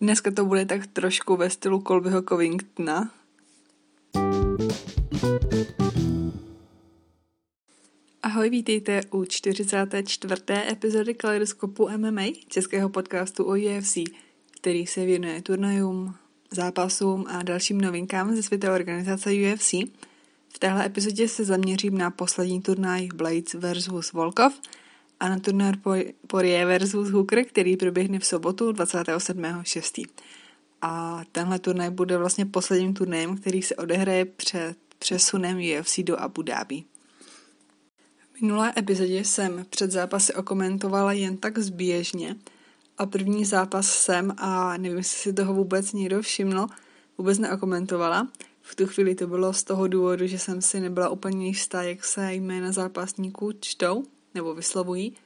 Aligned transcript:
Dneska 0.00 0.30
to 0.30 0.44
bude 0.44 0.66
tak 0.66 0.86
trošku 0.86 1.36
ve 1.36 1.50
stylu 1.50 1.82
Colbyho 1.82 2.22
Covingtona. 2.22 3.10
Ahoj, 8.22 8.50
vítejte 8.50 9.00
u 9.10 9.24
44. 9.24 10.34
epizody 10.70 11.14
Kaleidoskopu 11.14 11.88
MMA, 11.96 12.22
českého 12.48 12.88
podcastu 12.88 13.44
o 13.44 13.50
UFC, 13.50 13.98
který 14.60 14.86
se 14.86 15.04
věnuje 15.06 15.42
turnajům, 15.42 16.14
zápasům 16.50 17.24
a 17.28 17.42
dalším 17.42 17.80
novinkám 17.80 18.36
ze 18.36 18.42
světa 18.42 18.74
organizace 18.74 19.30
UFC. 19.30 19.72
V 20.48 20.58
téhle 20.58 20.86
epizodě 20.86 21.28
se 21.28 21.44
zaměřím 21.44 21.98
na 21.98 22.10
poslední 22.10 22.62
turnaj 22.62 23.08
Blades 23.14 23.54
vs. 23.54 24.12
Volkov– 24.12 24.52
a 25.20 25.28
na 25.28 25.38
turnaj 25.38 25.72
Poirier 26.26 26.66
versus 26.66 27.10
Hooker, 27.10 27.44
který 27.44 27.76
proběhne 27.76 28.18
v 28.18 28.26
sobotu 28.26 28.72
27.6. 28.72 30.06
A 30.82 31.22
tenhle 31.32 31.58
turnaj 31.58 31.90
bude 31.90 32.18
vlastně 32.18 32.46
posledním 32.46 32.94
turnajem, 32.94 33.36
který 33.36 33.62
se 33.62 33.76
odehraje 33.76 34.24
před 34.24 34.76
přesunem 34.98 35.58
UFC 35.80 35.98
do 35.98 36.20
Abu 36.20 36.42
Dhabi. 36.42 36.84
V 38.34 38.42
minulé 38.42 38.72
epizodě 38.76 39.24
jsem 39.24 39.66
před 39.70 39.90
zápasy 39.90 40.34
okomentovala 40.34 41.12
jen 41.12 41.36
tak 41.36 41.58
zběžně 41.58 42.36
a 42.98 43.06
první 43.06 43.44
zápas 43.44 43.86
jsem, 43.86 44.34
a 44.36 44.76
nevím, 44.76 44.98
jestli 44.98 45.18
si 45.18 45.32
toho 45.32 45.54
vůbec 45.54 45.92
někdo 45.92 46.22
všiml, 46.22 46.66
vůbec 47.18 47.38
neokomentovala. 47.38 48.28
V 48.62 48.74
tu 48.74 48.86
chvíli 48.86 49.14
to 49.14 49.26
bylo 49.26 49.52
z 49.52 49.64
toho 49.64 49.88
důvodu, 49.88 50.26
že 50.26 50.38
jsem 50.38 50.62
si 50.62 50.80
nebyla 50.80 51.08
úplně 51.08 51.46
jistá, 51.46 51.82
jak 51.82 52.04
se 52.04 52.34
jména 52.34 52.72
zápasníků 52.72 53.52
čtou, 53.60 54.04
nebo 54.34 54.54
vyslovují. 54.54 55.16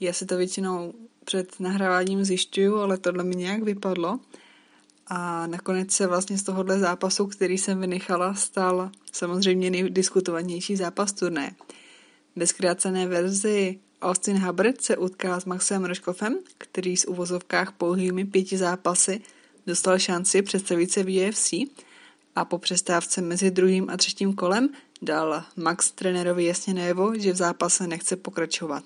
Já 0.00 0.12
si 0.12 0.26
to 0.26 0.36
většinou 0.36 0.94
před 1.24 1.60
nahráváním 1.60 2.24
zjišťuju, 2.24 2.76
ale 2.76 2.98
tohle 2.98 3.24
mi 3.24 3.36
nějak 3.36 3.62
vypadlo. 3.62 4.20
A 5.06 5.46
nakonec 5.46 5.92
se 5.92 6.06
vlastně 6.06 6.38
z 6.38 6.42
tohohle 6.42 6.78
zápasu, 6.78 7.26
který 7.26 7.58
jsem 7.58 7.80
vynechala, 7.80 8.34
stal 8.34 8.90
samozřejmě 9.12 9.70
nejdiskutovanější 9.70 10.76
zápas 10.76 11.12
turné. 11.12 11.54
Ve 12.36 12.46
zkrácené 12.46 13.06
verzi 13.06 13.80
Austin 14.02 14.38
Hubbard 14.38 14.80
se 14.80 14.96
utká 14.96 15.40
s 15.40 15.44
Maxem 15.44 15.84
Roškofem, 15.84 16.38
který 16.58 16.96
s 16.96 17.08
uvozovkách 17.08 17.72
pouhými 17.72 18.24
pěti 18.24 18.56
zápasy 18.56 19.20
dostal 19.66 19.98
šanci 19.98 20.42
představit 20.42 20.92
se 20.92 21.02
v 21.02 21.28
UFC 21.28 21.52
a 22.36 22.44
po 22.44 22.58
přestávce 22.58 23.20
mezi 23.20 23.50
druhým 23.50 23.90
a 23.90 23.96
třetím 23.96 24.34
kolem 24.34 24.68
dal 25.02 25.44
Max 25.56 25.90
trenérovi 25.90 26.44
jasně 26.44 26.74
najevo, 26.74 27.18
že 27.18 27.32
v 27.32 27.36
zápase 27.36 27.86
nechce 27.86 28.16
pokračovat. 28.16 28.84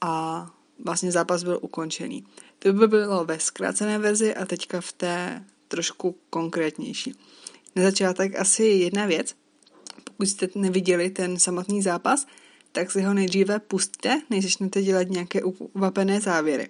A 0.00 0.46
vlastně 0.84 1.12
zápas 1.12 1.42
byl 1.42 1.58
ukončený. 1.62 2.24
To 2.58 2.72
by 2.72 2.88
bylo 2.88 3.24
ve 3.24 3.38
zkrácené 3.38 3.98
verzi 3.98 4.34
a 4.34 4.46
teďka 4.46 4.80
v 4.80 4.92
té 4.92 5.44
trošku 5.68 6.16
konkrétnější. 6.30 7.14
Na 7.76 7.82
začátek 7.82 8.36
asi 8.40 8.64
jedna 8.64 9.06
věc. 9.06 9.34
Pokud 10.04 10.26
jste 10.26 10.48
neviděli 10.54 11.10
ten 11.10 11.38
samotný 11.38 11.82
zápas, 11.82 12.26
tak 12.72 12.90
si 12.90 13.02
ho 13.02 13.14
nejdříve 13.14 13.58
pustte, 13.58 14.22
než 14.30 14.44
začnete 14.44 14.82
dělat 14.82 15.08
nějaké 15.08 15.44
uvapené 15.44 16.20
závěry. 16.20 16.68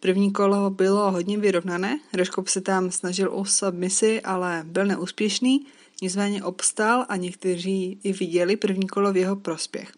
První 0.00 0.32
kolo 0.32 0.70
bylo 0.70 1.10
hodně 1.10 1.38
vyrovnané, 1.38 2.00
Roškop 2.14 2.48
se 2.48 2.60
tam 2.60 2.90
snažil 2.90 3.30
o 3.32 3.44
submisi, 3.44 4.22
ale 4.22 4.62
byl 4.66 4.86
neúspěšný, 4.86 5.66
nicméně 6.02 6.44
obstál 6.44 7.06
a 7.08 7.16
někteří 7.16 7.98
i 8.02 8.12
viděli 8.12 8.56
první 8.56 8.86
kolo 8.86 9.12
v 9.12 9.16
jeho 9.16 9.36
prospěch. 9.36 9.92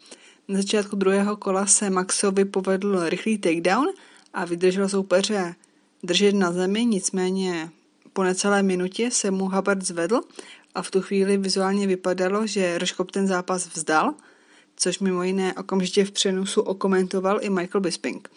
Na 0.48 0.56
začátku 0.56 0.96
druhého 0.96 1.36
kola 1.36 1.66
se 1.66 1.90
Maxovi 1.90 2.44
povedl 2.44 3.08
rychlý 3.08 3.38
takedown 3.38 3.86
a 4.34 4.44
vydržel 4.44 4.88
soupeře 4.88 5.54
držet 6.02 6.34
na 6.34 6.52
zemi, 6.52 6.84
nicméně 6.84 7.70
po 8.12 8.22
necelé 8.22 8.62
minutě 8.62 9.10
se 9.10 9.30
mu 9.30 9.48
Hubbard 9.48 9.82
zvedl 9.82 10.20
a 10.74 10.82
v 10.82 10.90
tu 10.90 11.00
chvíli 11.00 11.36
vizuálně 11.36 11.86
vypadalo, 11.86 12.46
že 12.46 12.78
Roškop 12.78 13.10
ten 13.10 13.26
zápas 13.26 13.68
vzdal, 13.74 14.14
což 14.76 14.98
mimo 14.98 15.22
jiné 15.22 15.54
okamžitě 15.54 16.04
v 16.04 16.10
přenosu 16.10 16.60
okomentoval 16.60 17.38
i 17.42 17.50
Michael 17.50 17.80
Bisping. 17.80 18.30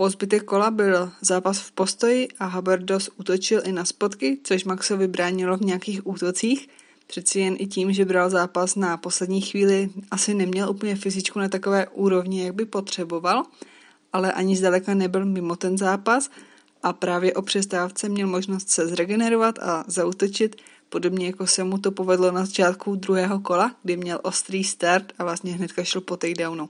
Po 0.00 0.10
zbytek 0.10 0.44
kola 0.44 0.70
byl 0.70 1.12
zápas 1.20 1.60
v 1.60 1.72
postoji 1.72 2.28
a 2.38 2.46
Haberdos 2.46 3.10
útočil 3.16 3.62
i 3.64 3.72
na 3.72 3.84
spotky, 3.84 4.38
což 4.42 4.64
Maxovi 4.64 5.08
bránilo 5.08 5.56
v 5.56 5.60
nějakých 5.60 6.06
útocích. 6.06 6.68
Přeci 7.06 7.40
jen 7.40 7.56
i 7.58 7.66
tím, 7.66 7.92
že 7.92 8.04
bral 8.04 8.30
zápas 8.30 8.76
na 8.76 8.96
poslední 8.96 9.40
chvíli, 9.40 9.90
asi 10.10 10.34
neměl 10.34 10.70
úplně 10.70 10.96
fyzičku 10.96 11.38
na 11.38 11.48
takové 11.48 11.88
úrovni, 11.88 12.44
jak 12.44 12.54
by 12.54 12.64
potřeboval, 12.64 13.42
ale 14.12 14.32
ani 14.32 14.56
zdaleka 14.56 14.94
nebyl 14.94 15.24
mimo 15.24 15.56
ten 15.56 15.78
zápas 15.78 16.30
a 16.82 16.92
právě 16.92 17.34
o 17.34 17.42
přestávce 17.42 18.08
měl 18.08 18.26
možnost 18.26 18.70
se 18.70 18.86
zregenerovat 18.86 19.58
a 19.58 19.84
zautočit, 19.86 20.56
podobně 20.88 21.26
jako 21.26 21.46
se 21.46 21.64
mu 21.64 21.78
to 21.78 21.92
povedlo 21.92 22.32
na 22.32 22.44
začátku 22.44 22.94
druhého 22.94 23.40
kola, 23.40 23.76
kdy 23.82 23.96
měl 23.96 24.20
ostrý 24.22 24.64
start 24.64 25.12
a 25.18 25.24
vlastně 25.24 25.52
hnedka 25.52 25.84
šel 25.84 26.00
po 26.00 26.16
takedownu. 26.16 26.68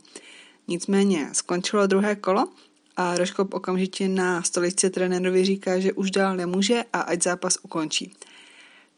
Nicméně 0.69 1.28
skončilo 1.32 1.86
druhé 1.86 2.16
kolo 2.16 2.48
a 2.96 3.16
Roškop 3.16 3.54
okamžitě 3.54 4.08
na 4.08 4.42
stoličce 4.42 4.90
trenérovi 4.90 5.44
říká, 5.44 5.78
že 5.78 5.92
už 5.92 6.10
dál 6.10 6.36
nemůže 6.36 6.84
a 6.92 7.00
ať 7.00 7.22
zápas 7.22 7.58
ukončí. 7.62 8.12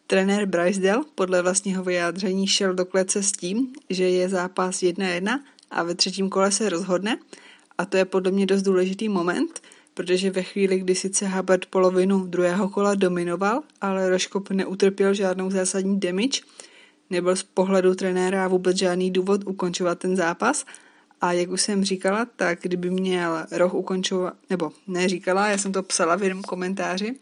Trenér 0.07 0.47
Bryce 0.47 1.01
podle 1.15 1.43
vlastního 1.43 1.85
vyjádření 1.85 2.47
šel 2.47 2.75
do 2.75 2.85
klece 2.85 3.23
s 3.23 3.33
tím, 3.33 3.73
že 3.91 4.09
je 4.09 4.29
zápas 4.29 4.81
1-1 4.81 5.41
a 5.71 5.83
ve 5.83 5.95
třetím 5.95 6.31
kole 6.31 6.53
se 6.53 6.69
rozhodne 6.69 7.19
a 7.79 7.85
to 7.85 7.97
je 7.97 8.05
podle 8.05 8.33
mě 8.33 8.47
dost 8.47 8.63
důležitý 8.63 9.09
moment, 9.09 9.63
protože 9.95 10.31
ve 10.31 10.43
chvíli, 10.43 10.79
kdy 10.79 10.95
sice 10.95 11.29
Hubbard 11.29 11.67
polovinu 11.67 12.27
druhého 12.27 12.69
kola 12.69 12.95
dominoval, 12.95 13.63
ale 13.81 14.11
Roškop 14.11 14.51
neutrpěl 14.51 15.15
žádnou 15.15 15.51
zásadní 15.51 16.01
damage, 16.01 16.41
nebyl 17.11 17.37
z 17.37 17.43
pohledu 17.43 17.95
trenéra 17.95 18.49
vůbec 18.49 18.77
žádný 18.77 19.11
důvod 19.11 19.41
ukončovat 19.47 19.99
ten 19.99 20.17
zápas– 20.17 20.65
a 21.23 21.33
jak 21.33 21.51
už 21.51 21.63
jsem 21.63 21.85
říkala, 21.85 22.27
tak 22.37 22.59
kdyby 22.63 22.91
měl 22.91 23.47
roh 23.51 23.75
ukončovat, 23.75 24.35
nebo 24.51 24.73
ne 24.87 25.09
říkala, 25.09 25.49
já 25.49 25.59
jsem 25.59 25.73
to 25.73 25.83
psala 25.83 26.17
v 26.17 26.23
jednom 26.23 26.43
komentáři, 26.43 27.15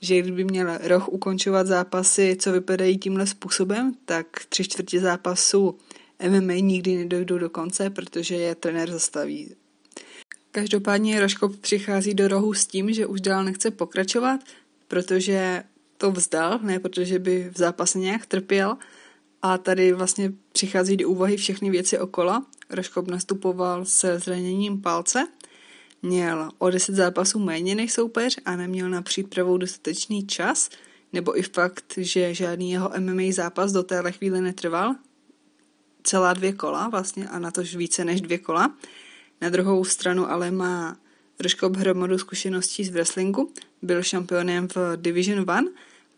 že 0.00 0.22
kdyby 0.22 0.44
měl 0.44 0.78
roh 0.82 1.08
ukončovat 1.08 1.66
zápasy, 1.66 2.36
co 2.40 2.52
vypadají 2.52 2.98
tímhle 2.98 3.26
způsobem, 3.26 3.94
tak 4.04 4.26
tři 4.48 4.64
čtvrtě 4.64 5.00
zápasu 5.00 5.78
MMA 6.28 6.54
nikdy 6.54 6.96
nedojdou 6.96 7.38
do 7.38 7.50
konce, 7.50 7.90
protože 7.90 8.34
je 8.34 8.54
trenér 8.54 8.90
zastaví. 8.90 9.54
Každopádně 10.50 11.20
Roškop 11.20 11.56
přichází 11.56 12.14
do 12.14 12.28
rohu 12.28 12.54
s 12.54 12.66
tím, 12.66 12.92
že 12.92 13.06
už 13.06 13.20
dál 13.20 13.44
nechce 13.44 13.70
pokračovat, 13.70 14.40
protože 14.88 15.62
to 15.96 16.10
vzdal, 16.10 16.58
ne 16.62 16.78
protože 16.78 17.18
by 17.18 17.50
v 17.54 17.58
zápase 17.58 17.98
nějak 17.98 18.26
trpěl, 18.26 18.76
a 19.42 19.58
tady 19.58 19.92
vlastně 19.92 20.32
přichází 20.52 20.96
do 20.96 21.08
úvahy 21.08 21.36
všechny 21.36 21.70
věci 21.70 21.98
okolo. 21.98 22.42
Roškop 22.70 23.08
nastupoval 23.08 23.84
se 23.84 24.18
zraněním 24.18 24.82
palce, 24.82 25.28
měl 26.02 26.50
o 26.58 26.70
10 26.70 26.94
zápasů 26.94 27.38
méně 27.38 27.74
než 27.74 27.92
soupeř 27.92 28.38
a 28.44 28.56
neměl 28.56 28.90
na 28.90 29.02
přípravu 29.02 29.58
dostatečný 29.58 30.26
čas, 30.26 30.70
nebo 31.12 31.38
i 31.38 31.42
fakt, 31.42 31.94
že 31.96 32.34
žádný 32.34 32.70
jeho 32.70 32.92
MMA 32.98 33.22
zápas 33.30 33.72
do 33.72 33.82
téhle 33.82 34.12
chvíli 34.12 34.40
netrval, 34.40 34.94
celá 36.02 36.32
dvě 36.32 36.52
kola 36.52 36.88
vlastně 36.88 37.28
a 37.28 37.38
na 37.38 37.50
tož 37.50 37.74
více 37.76 38.04
než 38.04 38.20
dvě 38.20 38.38
kola. 38.38 38.76
Na 39.40 39.48
druhou 39.48 39.84
stranu 39.84 40.30
ale 40.30 40.50
má 40.50 40.96
Roškop 41.40 41.76
hromadu 41.76 42.18
zkušeností 42.18 42.84
z 42.84 42.88
wrestlingu, 42.88 43.52
byl 43.82 44.02
šampionem 44.02 44.68
v 44.68 44.76
Division 44.96 45.38
1 45.38 45.62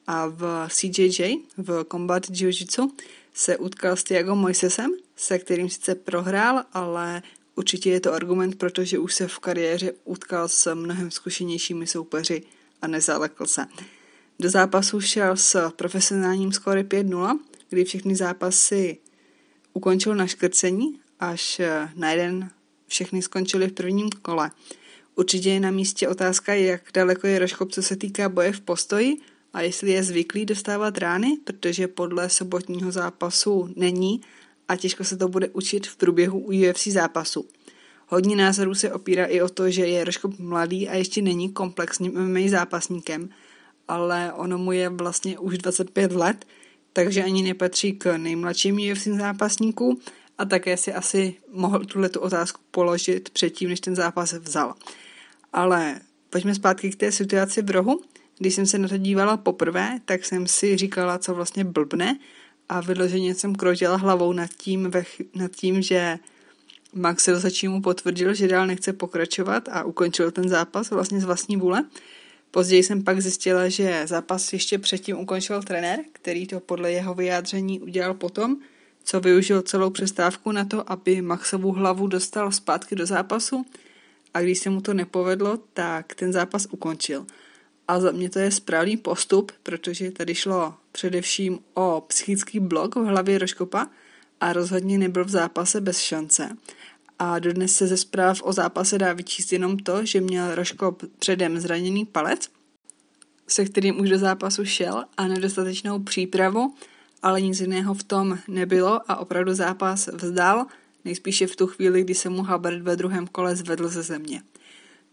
a 0.06 0.26
v 0.26 0.68
CJJ, 0.68 1.36
v 1.56 1.84
Combat 1.90 2.26
Jiu-Jitsu, 2.30 2.90
se 3.34 3.56
utkal 3.56 3.96
s 3.96 4.04
Tiago 4.04 4.34
Moisesem, 4.34 4.90
se 5.16 5.38
kterým 5.38 5.70
sice 5.70 5.94
prohrál, 5.94 6.64
ale 6.72 7.22
určitě 7.54 7.90
je 7.90 8.00
to 8.00 8.12
argument, 8.12 8.58
protože 8.58 8.98
už 8.98 9.14
se 9.14 9.28
v 9.28 9.38
kariéře 9.38 9.92
utkal 10.04 10.48
s 10.48 10.74
mnohem 10.74 11.10
zkušenějšími 11.10 11.86
soupeři 11.86 12.42
a 12.82 12.86
nezalekl 12.86 13.46
se. 13.46 13.66
Do 14.38 14.50
zápasu 14.50 15.00
šel 15.00 15.36
s 15.36 15.70
profesionálním 15.70 16.52
skóre 16.52 16.82
5-0, 16.82 17.38
kdy 17.68 17.84
všechny 17.84 18.16
zápasy 18.16 18.98
ukončil 19.72 20.14
na 20.14 20.26
škrcení, 20.26 21.00
až 21.20 21.60
na 21.94 22.10
jeden 22.10 22.50
všechny 22.86 23.22
skončily 23.22 23.68
v 23.68 23.72
prvním 23.72 24.10
kole. 24.10 24.50
Určitě 25.14 25.50
je 25.50 25.60
na 25.60 25.70
místě 25.70 26.08
otázka, 26.08 26.54
jak 26.54 26.80
daleko 26.94 27.26
je 27.26 27.38
Roškop, 27.38 27.72
co 27.72 27.82
se 27.82 27.96
týká 27.96 28.28
boje 28.28 28.52
v 28.52 28.60
postoji, 28.60 29.16
a 29.52 29.60
jestli 29.60 29.90
je 29.90 30.02
zvyklý 30.02 30.46
dostávat 30.46 30.98
rány, 30.98 31.36
protože 31.44 31.88
podle 31.88 32.30
sobotního 32.30 32.92
zápasu 32.92 33.68
není 33.76 34.20
a 34.68 34.76
těžko 34.76 35.04
se 35.04 35.16
to 35.16 35.28
bude 35.28 35.48
učit 35.48 35.86
v 35.86 35.96
průběhu 35.96 36.38
UFC 36.38 36.86
zápasu. 36.86 37.48
Hodně 38.08 38.36
názorů 38.36 38.74
se 38.74 38.92
opírá 38.92 39.24
i 39.24 39.42
o 39.42 39.48
to, 39.48 39.70
že 39.70 39.86
je 39.86 40.04
Roškop 40.04 40.38
mladý 40.38 40.88
a 40.88 40.94
ještě 40.94 41.22
není 41.22 41.52
komplexním 41.52 42.12
MMA 42.12 42.48
zápasníkem, 42.48 43.28
ale 43.88 44.32
ono 44.32 44.58
mu 44.58 44.72
je 44.72 44.88
vlastně 44.88 45.38
už 45.38 45.58
25 45.58 46.12
let, 46.12 46.46
takže 46.92 47.24
ani 47.24 47.42
nepatří 47.42 47.92
k 47.92 48.16
nejmladším 48.16 48.78
UFC 48.92 49.06
zápasníků 49.06 50.00
a 50.38 50.44
také 50.44 50.76
si 50.76 50.92
asi 50.92 51.34
mohl 51.52 51.84
tuhle 51.84 52.08
tu 52.08 52.20
otázku 52.20 52.60
položit 52.70 53.30
předtím, 53.30 53.68
než 53.68 53.80
ten 53.80 53.96
zápas 53.96 54.32
vzal. 54.32 54.74
Ale 55.52 56.00
pojďme 56.30 56.54
zpátky 56.54 56.90
k 56.90 56.96
té 56.96 57.12
situaci 57.12 57.62
v 57.62 57.70
rohu. 57.70 58.02
Když 58.38 58.54
jsem 58.54 58.66
se 58.66 58.78
na 58.78 58.88
to 58.88 58.96
dívala 58.96 59.36
poprvé, 59.36 59.98
tak 60.04 60.24
jsem 60.24 60.46
si 60.46 60.76
říkala, 60.76 61.18
co 61.18 61.34
vlastně 61.34 61.64
blbne 61.64 62.18
a 62.68 62.80
vyloženě 62.80 63.34
jsem 63.34 63.54
kroutila 63.54 63.96
hlavou 63.96 64.32
nad 64.32 64.50
tím, 64.50 64.90
ve, 64.90 65.04
nad 65.34 65.50
tím 65.50 65.82
že 65.82 66.18
Max 66.94 67.24
se 67.24 67.68
mu 67.68 67.82
potvrdil, 67.82 68.34
že 68.34 68.48
dál 68.48 68.66
nechce 68.66 68.92
pokračovat 68.92 69.68
a 69.68 69.84
ukončil 69.84 70.30
ten 70.30 70.48
zápas 70.48 70.90
vlastně 70.90 71.20
z 71.20 71.24
vlastní 71.24 71.56
vůle. 71.56 71.84
Později 72.50 72.82
jsem 72.82 73.04
pak 73.04 73.20
zjistila, 73.20 73.68
že 73.68 74.06
zápas 74.06 74.52
ještě 74.52 74.78
předtím 74.78 75.18
ukončil 75.18 75.62
trenér, 75.62 75.98
který 76.12 76.46
to 76.46 76.60
podle 76.60 76.92
jeho 76.92 77.14
vyjádření 77.14 77.80
udělal 77.80 78.14
potom, 78.14 78.56
co 79.04 79.20
využil 79.20 79.62
celou 79.62 79.90
přestávku 79.90 80.52
na 80.52 80.64
to, 80.64 80.92
aby 80.92 81.22
Maxovu 81.22 81.72
hlavu 81.72 82.06
dostal 82.06 82.52
zpátky 82.52 82.94
do 82.96 83.06
zápasu 83.06 83.66
a 84.34 84.40
když 84.40 84.58
se 84.58 84.70
mu 84.70 84.80
to 84.80 84.94
nepovedlo, 84.94 85.58
tak 85.72 86.14
ten 86.14 86.32
zápas 86.32 86.66
ukončil. 86.70 87.26
A 87.92 88.00
za 88.00 88.10
mě 88.10 88.30
to 88.30 88.38
je 88.38 88.50
správný 88.50 88.96
postup, 88.96 89.52
protože 89.62 90.10
tady 90.10 90.34
šlo 90.34 90.74
především 90.92 91.58
o 91.74 92.04
psychický 92.06 92.60
blok 92.60 92.96
v 92.96 93.04
hlavě 93.04 93.38
Roškopa 93.38 93.88
a 94.40 94.52
rozhodně 94.52 94.98
nebyl 94.98 95.24
v 95.24 95.28
zápase 95.28 95.80
bez 95.80 95.98
šance. 95.98 96.56
A 97.18 97.38
dodnes 97.38 97.76
se 97.76 97.86
ze 97.86 97.96
zpráv 97.96 98.42
o 98.42 98.52
zápase 98.52 98.98
dá 98.98 99.12
vyčíst 99.12 99.52
jenom 99.52 99.78
to, 99.78 100.04
že 100.04 100.20
měl 100.20 100.54
Roškop 100.54 101.02
předem 101.18 101.60
zraněný 101.60 102.04
palec, 102.04 102.50
se 103.48 103.64
kterým 103.64 104.00
už 104.00 104.08
do 104.08 104.18
zápasu 104.18 104.64
šel 104.64 105.04
a 105.16 105.26
nedostatečnou 105.26 105.98
přípravu, 105.98 106.74
ale 107.22 107.40
nic 107.40 107.60
jiného 107.60 107.94
v 107.94 108.02
tom 108.02 108.38
nebylo 108.48 109.00
a 109.10 109.16
opravdu 109.16 109.54
zápas 109.54 110.06
vzdal, 110.06 110.66
nejspíše 111.04 111.46
v 111.46 111.56
tu 111.56 111.66
chvíli, 111.66 112.04
kdy 112.04 112.14
se 112.14 112.28
mu 112.28 112.42
Hubbard 112.42 112.82
ve 112.82 112.96
druhém 112.96 113.26
kole 113.26 113.56
zvedl 113.56 113.88
ze 113.88 114.02
země. 114.02 114.42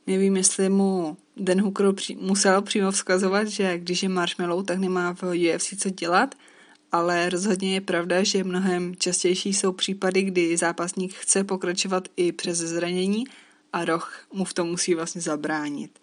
Nevím, 0.07 0.37
jestli 0.37 0.69
mu 0.69 1.17
Den 1.37 1.61
Hooker 1.61 1.93
při- 1.93 2.15
musel 2.15 2.61
přímo 2.61 2.91
vzkazovat, 2.91 3.47
že 3.47 3.77
když 3.77 4.03
je 4.03 4.09
marshmallow, 4.09 4.65
tak 4.65 4.79
nemá 4.79 5.13
v 5.13 5.23
UFC 5.23 5.75
co 5.77 5.89
dělat, 5.89 6.35
ale 6.91 7.29
rozhodně 7.29 7.73
je 7.73 7.81
pravda, 7.81 8.23
že 8.23 8.43
mnohem 8.43 8.95
častější 8.95 9.53
jsou 9.53 9.71
případy, 9.71 10.21
kdy 10.21 10.57
zápasník 10.57 11.13
chce 11.13 11.43
pokračovat 11.43 12.07
i 12.15 12.31
přes 12.31 12.57
zranění 12.57 13.23
a 13.73 13.85
roh 13.85 14.25
mu 14.33 14.45
v 14.45 14.53
tom 14.53 14.67
musí 14.69 14.95
vlastně 14.95 15.21
zabránit. 15.21 15.99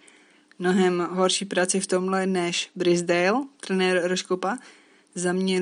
Mnohem 0.58 1.08
horší 1.10 1.44
práci 1.44 1.80
v 1.80 1.86
tomhle 1.86 2.26
než 2.26 2.70
Brisdale, 2.76 3.44
trenér 3.60 4.02
Roškopa, 4.04 4.58
za 5.14 5.32
mě 5.32 5.60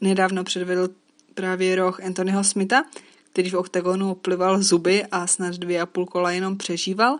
nedávno 0.00 0.44
předvedl 0.44 0.88
právě 1.34 1.76
roh 1.76 2.04
Anthonyho 2.04 2.44
Smitha, 2.44 2.84
který 3.32 3.50
v 3.50 3.54
oktagonu 3.54 4.14
plival 4.14 4.62
zuby 4.62 5.04
a 5.10 5.26
snad 5.26 5.54
dvě 5.54 5.80
a 5.80 5.86
půl 5.86 6.06
kola 6.06 6.30
jenom 6.30 6.56
přežíval 6.56 7.18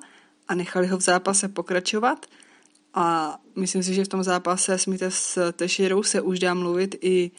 a 0.48 0.54
nechali 0.54 0.86
ho 0.86 0.98
v 0.98 1.00
zápase 1.00 1.48
pokračovat. 1.48 2.26
A 2.94 3.38
myslím 3.56 3.82
si, 3.82 3.94
že 3.94 4.04
v 4.04 4.08
tom 4.08 4.22
zápase 4.22 4.78
Smitha 4.78 5.10
s 5.10 5.52
Teširou 5.52 6.02
se 6.02 6.20
už 6.20 6.38
dá 6.38 6.54
mluvit 6.54 6.94
i 7.00 7.30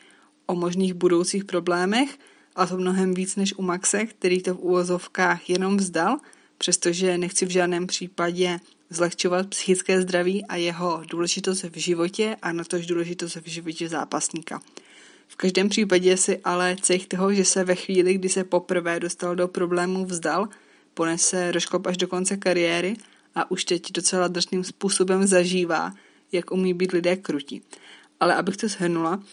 o 0.46 0.56
možných 0.56 0.94
budoucích 0.94 1.46
problémech, 1.46 2.18
a 2.56 2.66
to 2.66 2.78
mnohem 2.78 3.14
víc 3.14 3.36
než 3.36 3.54
u 3.58 3.62
Maxe, 3.62 4.06
který 4.06 4.42
to 4.42 4.54
v 4.54 4.60
úvozovkách 4.60 5.50
jenom 5.50 5.78
vzdal, 5.78 6.18
přestože 6.58 7.18
nechci 7.18 7.46
v 7.46 7.50
žádném 7.50 7.88
případě 7.88 8.60
zlehčovat 8.90 9.48
psychické 9.48 10.02
zdraví 10.02 10.46
a 10.46 10.56
jeho 10.56 11.02
důležitost 11.10 11.64
v 11.64 11.78
životě 11.78 12.36
a 12.42 12.52
na 12.52 12.64
tož 12.64 12.86
důležitost 12.86 13.36
v 13.36 13.48
životě 13.48 13.90
zápasníka. 13.90 14.62
V 15.28 15.36
každém 15.36 15.70
případě 15.70 16.18
si 16.18 16.40
ale 16.44 16.76
cech 16.82 17.08
toho, 17.08 17.34
že 17.34 17.46
se 17.46 17.64
ve 17.64 17.76
chvíli, 17.76 18.14
kdy 18.14 18.30
se 18.30 18.44
poprvé 18.44 19.00
dostal 19.00 19.36
do 19.36 19.48
problémů 19.48 20.06
vzdal, 20.06 20.50
ponese 20.96 21.52
Roškop 21.52 21.88
až 21.88 21.98
do 21.98 22.08
konce 22.08 22.38
kariéry 22.38 22.96
a 23.36 23.52
už 23.52 23.66
teď 23.66 23.92
docela 23.92 24.28
drsným 24.28 24.64
způsobem 24.64 25.28
zažívá, 25.28 25.94
jak 26.32 26.52
umí 26.52 26.74
být 26.74 26.92
lidé 26.92 27.16
krutí. 27.16 27.62
Ale 28.20 28.36
abych 28.36 28.58
to 28.58 28.68
shrnula, 28.68 29.24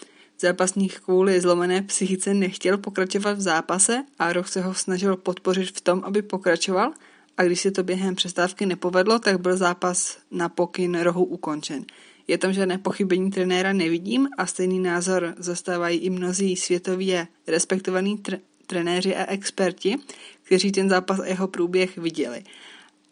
zápasník 0.41 1.00
kvůli 1.00 1.41
zlomené 1.41 1.82
psychice 1.82 2.35
nechtěl 2.35 2.79
pokračovat 2.79 3.38
v 3.38 3.41
zápase 3.41 4.05
a 4.19 4.32
Roch 4.32 4.49
se 4.49 4.61
ho 4.61 4.75
snažil 4.75 5.17
podpořit 5.17 5.76
v 5.76 5.81
tom, 5.81 6.03
aby 6.05 6.23
pokračoval 6.23 6.93
a 7.37 7.44
když 7.44 7.61
se 7.61 7.70
to 7.70 7.82
během 7.82 8.14
přestávky 8.14 8.67
nepovedlo, 8.67 9.19
tak 9.19 9.41
byl 9.41 9.56
zápas 9.56 10.19
na 10.31 10.49
pokyn 10.49 11.00
rohu 11.00 11.25
ukončen. 11.25 11.85
Je 12.29 12.38
tam 12.38 12.53
žádné 12.53 12.79
pochybení 12.79 13.31
trenéra 13.31 13.73
nevidím 13.73 14.29
a 14.38 14.47
stejný 14.47 14.79
názor 14.79 15.35
zastávají 15.38 15.99
i 15.99 16.11
mnozí 16.11 16.56
světově 16.56 17.26
respektovaní 17.47 18.19
tr- 18.19 18.41
trenéři 18.73 19.17
a 19.17 19.27
experti, 19.27 19.97
kteří 20.43 20.73
ten 20.73 20.89
zápas 20.89 21.21
a 21.21 21.27
jeho 21.27 21.49
průběh 21.49 21.99
viděli. 21.99 22.43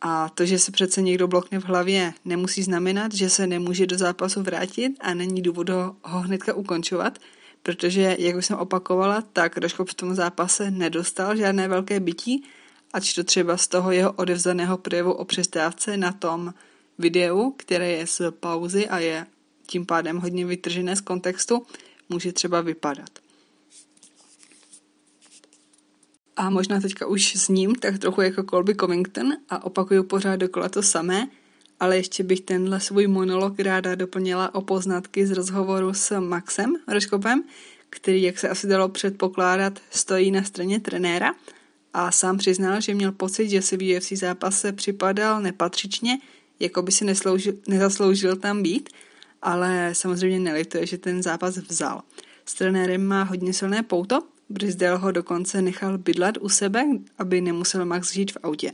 A 0.01 0.29
to, 0.29 0.47
že 0.47 0.59
se 0.59 0.73
přece 0.73 1.03
někdo 1.03 1.29
blokne 1.29 1.61
v 1.61 1.65
hlavě, 1.65 2.13
nemusí 2.25 2.63
znamenat, 2.63 3.15
že 3.15 3.31
se 3.31 3.47
nemůže 3.47 3.87
do 3.87 3.99
zápasu 3.99 4.43
vrátit 4.43 4.93
a 5.01 5.15
není 5.15 5.43
důvod 5.43 5.69
ho, 5.69 5.97
ho 6.03 6.21
hnedka 6.21 6.55
ukončovat, 6.55 7.19
protože, 7.63 8.17
jak 8.19 8.37
už 8.37 8.47
jsem 8.47 8.57
opakovala, 8.57 9.21
tak 9.33 9.57
Roškop 9.57 9.89
v 9.89 9.95
tom 9.95 10.15
zápase 10.15 10.71
nedostal 10.71 11.37
žádné 11.37 11.69
velké 11.69 12.01
bytí, 12.01 12.45
ač 12.93 13.15
to 13.15 13.25
třeba 13.25 13.57
z 13.57 13.69
toho 13.69 13.93
jeho 13.93 14.13
odevzdaného 14.13 14.79
projevu 14.79 15.13
o 15.13 15.25
přestávce 15.25 15.97
na 15.97 16.13
tom 16.13 16.55
videu, 16.99 17.55
které 17.57 17.89
je 17.89 18.07
z 18.07 18.21
pauzy 18.33 18.89
a 18.89 18.99
je 18.99 19.27
tím 19.67 19.87
pádem 19.87 20.17
hodně 20.17 20.47
vytržené 20.47 20.97
z 20.97 21.01
kontextu, 21.01 21.67
může 22.09 22.33
třeba 22.33 22.61
vypadat. 22.61 23.30
A 26.41 26.51
možná 26.51 26.81
teďka 26.81 27.07
už 27.07 27.37
s 27.37 27.49
ním, 27.49 27.75
tak 27.75 27.99
trochu 27.99 28.21
jako 28.21 28.43
Colby 28.43 28.75
Covington 28.75 29.33
a 29.49 29.65
opakuju 29.65 30.05
pořád 30.05 30.37
dokola 30.37 30.69
to 30.69 30.83
samé, 30.83 31.29
ale 31.81 31.97
ještě 31.97 32.25
bych 32.25 32.41
tenhle 32.41 32.81
svůj 32.81 33.07
monolog 33.07 33.61
ráda 33.61 33.95
doplnila 33.95 34.55
o 34.55 34.61
poznatky 34.63 35.27
z 35.27 35.31
rozhovoru 35.31 35.95
s 35.95 36.21
Maxem 36.21 36.77
Roškopem, 36.89 37.43
který, 37.91 38.23
jak 38.23 38.39
se 38.39 38.49
asi 38.49 38.67
dalo 38.67 38.89
předpokládat, 38.89 39.81
stojí 39.91 40.31
na 40.31 40.43
straně 40.43 40.81
trenéra 40.81 41.35
a 41.95 42.11
sám 42.11 42.39
přiznal, 42.39 42.81
že 42.81 42.95
měl 42.95 43.13
pocit, 43.13 43.49
že 43.49 43.63
si 43.63 43.77
v 43.77 43.97
UFC 43.97 44.13
zápase 44.13 44.73
připadal 44.73 45.43
nepatřičně, 45.43 46.19
jako 46.61 46.83
by 46.83 46.93
si 46.93 47.05
nesloužil, 47.05 47.53
nezasloužil 47.69 48.37
tam 48.37 48.63
být, 48.63 48.89
ale 49.43 49.91
samozřejmě 49.93 50.39
nelituje, 50.39 50.87
že 50.87 50.99
ten 50.99 51.23
zápas 51.23 51.57
vzal. 51.57 52.03
S 52.45 52.55
trenérem 52.55 53.07
má 53.07 53.23
hodně 53.23 53.53
silné 53.53 53.83
pouto, 53.83 54.23
Brisdale 54.51 54.99
ho 54.99 55.13
dokonce 55.13 55.63
nechal 55.63 55.99
bydlat 55.99 56.35
u 56.41 56.49
sebe, 56.49 56.87
aby 57.19 57.41
nemusel 57.41 57.85
Max 57.85 58.13
žít 58.13 58.33
v 58.33 58.37
autě. 58.43 58.73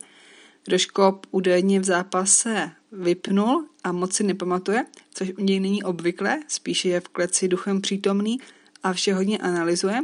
Roškop 0.69 1.27
údajně 1.31 1.81
v 1.81 1.85
zápase 1.85 2.71
vypnul 2.93 3.67
a 3.85 3.93
moc 3.93 4.13
si 4.13 4.25
nepamatuje, 4.25 4.85
což 5.15 5.33
u 5.39 5.43
něj 5.43 5.61
není 5.61 5.83
obvyklé, 5.83 6.41
spíše 6.49 6.89
je 6.89 7.01
v 7.01 7.09
kleci 7.09 7.49
duchem 7.49 7.81
přítomný 7.81 8.39
a 8.83 8.93
vše 8.93 9.15
hodně 9.15 9.39
analyzuje, 9.39 10.01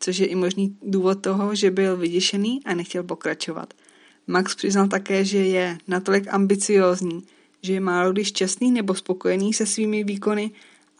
což 0.00 0.18
je 0.18 0.26
i 0.26 0.34
možný 0.34 0.76
důvod 0.82 1.22
toho, 1.22 1.54
že 1.54 1.70
byl 1.70 1.96
vyděšený 1.96 2.60
a 2.64 2.74
nechtěl 2.74 3.02
pokračovat. 3.02 3.74
Max 4.26 4.54
přiznal 4.54 4.88
také, 4.88 5.24
že 5.24 5.38
je 5.38 5.78
natolik 5.88 6.28
ambiciózní, 6.28 7.22
že 7.62 7.72
je 7.72 7.80
málo 7.80 8.12
kdy 8.12 8.24
šťastný 8.24 8.70
nebo 8.70 8.94
spokojený 8.94 9.52
se 9.54 9.66
svými 9.66 10.04
výkony 10.04 10.50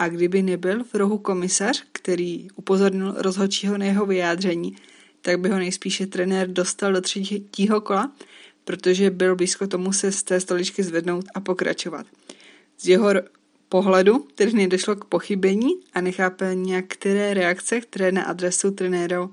a 0.04 0.08
kdyby 0.08 0.42
nebyl 0.42 0.84
v 0.84 0.94
rohu 0.94 1.18
komisař, 1.18 1.84
který 1.92 2.48
upozornil 2.56 3.14
rozhodčího 3.16 3.78
na 3.78 3.84
jeho 3.84 4.06
vyjádření, 4.06 4.76
tak 5.20 5.40
by 5.40 5.48
ho 5.48 5.58
nejspíše 5.58 6.06
trenér 6.06 6.48
dostal 6.48 6.92
do 6.92 7.00
třetího 7.00 7.80
kola, 7.80 8.12
protože 8.64 9.10
byl 9.10 9.36
blízko 9.36 9.66
tomu 9.66 9.92
se 9.92 10.12
z 10.12 10.22
té 10.22 10.40
stoličky 10.40 10.82
zvednout 10.82 11.24
a 11.34 11.40
pokračovat. 11.40 12.06
Z 12.78 12.88
jeho 12.88 13.08
pohledu 13.68 14.26
tedy 14.34 14.52
nedošlo 14.52 14.96
k 14.96 15.04
pochybení 15.04 15.70
a 15.94 16.00
nechápe 16.00 16.54
některé 16.54 17.34
reakce, 17.34 17.80
které 17.80 18.12
na 18.12 18.22
adresu 18.22 18.70
trenéru 18.70 19.30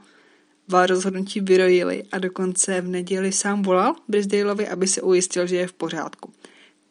v 0.67 0.87
rozhodnutí 0.87 1.39
vyrojili 1.39 2.03
a 2.11 2.19
dokonce 2.19 2.81
v 2.81 2.87
neděli 2.87 3.31
sám 3.31 3.61
volal 3.61 3.95
Brisdaleovi, 4.07 4.67
aby 4.67 4.87
se 4.87 5.01
ujistil, 5.01 5.47
že 5.47 5.55
je 5.55 5.67
v 5.67 5.73
pořádku. 5.73 6.33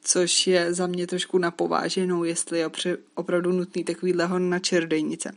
Což 0.02 0.47
je 0.47 0.75
za 0.75 0.87
mě 0.87 1.07
trošku 1.07 1.38
napováženou, 1.38 2.25
jestli 2.25 2.59
je 2.59 2.71
opravdu 3.14 3.52
nutný 3.52 3.85
takovýhle 3.85 4.26
hon 4.26 4.50
na 4.50 4.59
čerdejnice. 4.59 5.33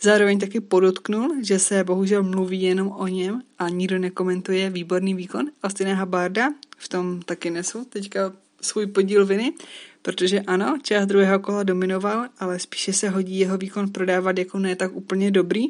Zároveň 0.00 0.38
taky 0.38 0.60
podotknul, 0.60 1.34
že 1.42 1.58
se 1.58 1.84
bohužel 1.84 2.22
mluví 2.22 2.62
jenom 2.62 2.88
o 2.88 3.06
něm 3.06 3.42
a 3.58 3.68
nikdo 3.68 3.98
nekomentuje 3.98 4.70
výborný 4.70 5.14
výkon 5.14 5.46
Austina 5.62 5.94
Habarda. 5.94 6.48
V 6.76 6.88
tom 6.88 7.22
taky 7.22 7.50
nesu 7.50 7.84
teďka 7.84 8.32
svůj 8.60 8.86
podíl 8.86 9.26
viny, 9.26 9.52
protože 10.02 10.40
ano, 10.40 10.78
část 10.82 11.06
druhého 11.06 11.38
kola 11.38 11.62
dominoval, 11.62 12.26
ale 12.38 12.58
spíše 12.58 12.92
se 12.92 13.08
hodí 13.08 13.38
jeho 13.38 13.58
výkon 13.58 13.88
prodávat 13.88 14.38
jako 14.38 14.58
ne 14.58 14.76
tak 14.76 14.96
úplně 14.96 15.30
dobrý 15.30 15.68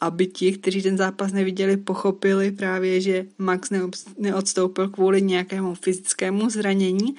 aby 0.00 0.26
ti, 0.26 0.52
kteří 0.52 0.82
ten 0.82 0.96
zápas 0.96 1.32
neviděli, 1.32 1.76
pochopili 1.76 2.50
právě, 2.50 3.00
že 3.00 3.26
Max 3.38 3.70
neodstoupil 4.18 4.88
kvůli 4.88 5.22
nějakému 5.22 5.74
fyzickému 5.74 6.50
zranění, 6.50 7.16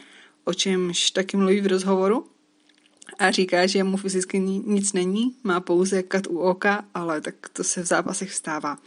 o 0.49 0.53
čemž 0.53 1.11
taky 1.11 1.37
mluví 1.37 1.61
v 1.61 1.67
rozhovoru. 1.67 2.25
A 3.19 3.31
říká, 3.31 3.67
že 3.67 3.83
mu 3.83 3.97
fyzicky 3.97 4.39
nic 4.39 4.93
není, 4.93 5.35
má 5.43 5.59
pouze 5.59 6.03
kat 6.03 6.27
u 6.27 6.39
oka, 6.39 6.85
ale 6.93 7.21
tak 7.21 7.49
to 7.53 7.63
se 7.63 7.83
v 7.83 7.85
zápasech 7.85 8.33
stává. 8.33 8.77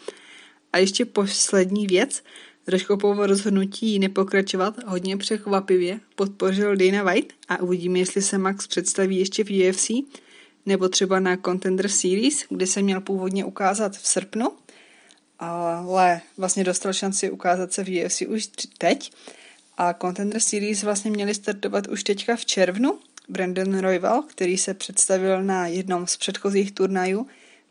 A 0.72 0.78
ještě 0.78 1.04
poslední 1.04 1.86
věc. 1.86 2.22
Roškopovo 2.66 3.26
rozhodnutí 3.26 3.98
nepokračovat 3.98 4.74
hodně 4.86 5.16
překvapivě 5.16 6.00
podpořil 6.16 6.76
Dana 6.76 7.02
White 7.02 7.32
a 7.48 7.62
uvidíme, 7.62 7.98
jestli 7.98 8.22
se 8.22 8.38
Max 8.38 8.66
představí 8.66 9.18
ještě 9.18 9.44
v 9.44 9.70
UFC 9.70 9.90
nebo 10.66 10.88
třeba 10.88 11.20
na 11.20 11.36
Contender 11.36 11.88
Series, 11.88 12.44
kde 12.48 12.66
se 12.66 12.82
měl 12.82 13.00
původně 13.00 13.44
ukázat 13.44 13.96
v 13.96 14.06
srpnu, 14.06 14.52
ale 15.38 16.20
vlastně 16.38 16.64
dostal 16.64 16.92
šanci 16.92 17.30
ukázat 17.30 17.72
se 17.72 17.84
v 17.84 18.04
UFC 18.04 18.22
už 18.22 18.48
teď. 18.78 19.12
A 19.76 19.94
Contender 19.94 20.40
Series 20.40 20.82
vlastně 20.82 21.10
měli 21.10 21.34
startovat 21.34 21.88
už 21.88 22.04
teďka 22.04 22.36
v 22.36 22.44
červnu. 22.44 22.98
Brandon 23.28 23.78
Royval, 23.78 24.22
který 24.22 24.58
se 24.58 24.74
představil 24.74 25.42
na 25.42 25.66
jednom 25.66 26.06
z 26.06 26.16
předchozích 26.16 26.72
turnajů, 26.72 27.26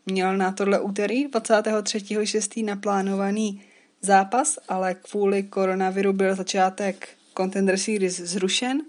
měl 0.06 0.36
na 0.36 0.52
tohle 0.52 0.80
úterý 0.80 1.28
23.6. 1.28 2.64
naplánovaný 2.64 3.62
zápas, 4.00 4.58
ale 4.68 4.94
kvůli 4.94 5.42
koronaviru 5.42 6.12
byl 6.12 6.34
začátek 6.34 7.08
Contender 7.36 7.78
Series 7.78 8.20
zrušen 8.20 8.82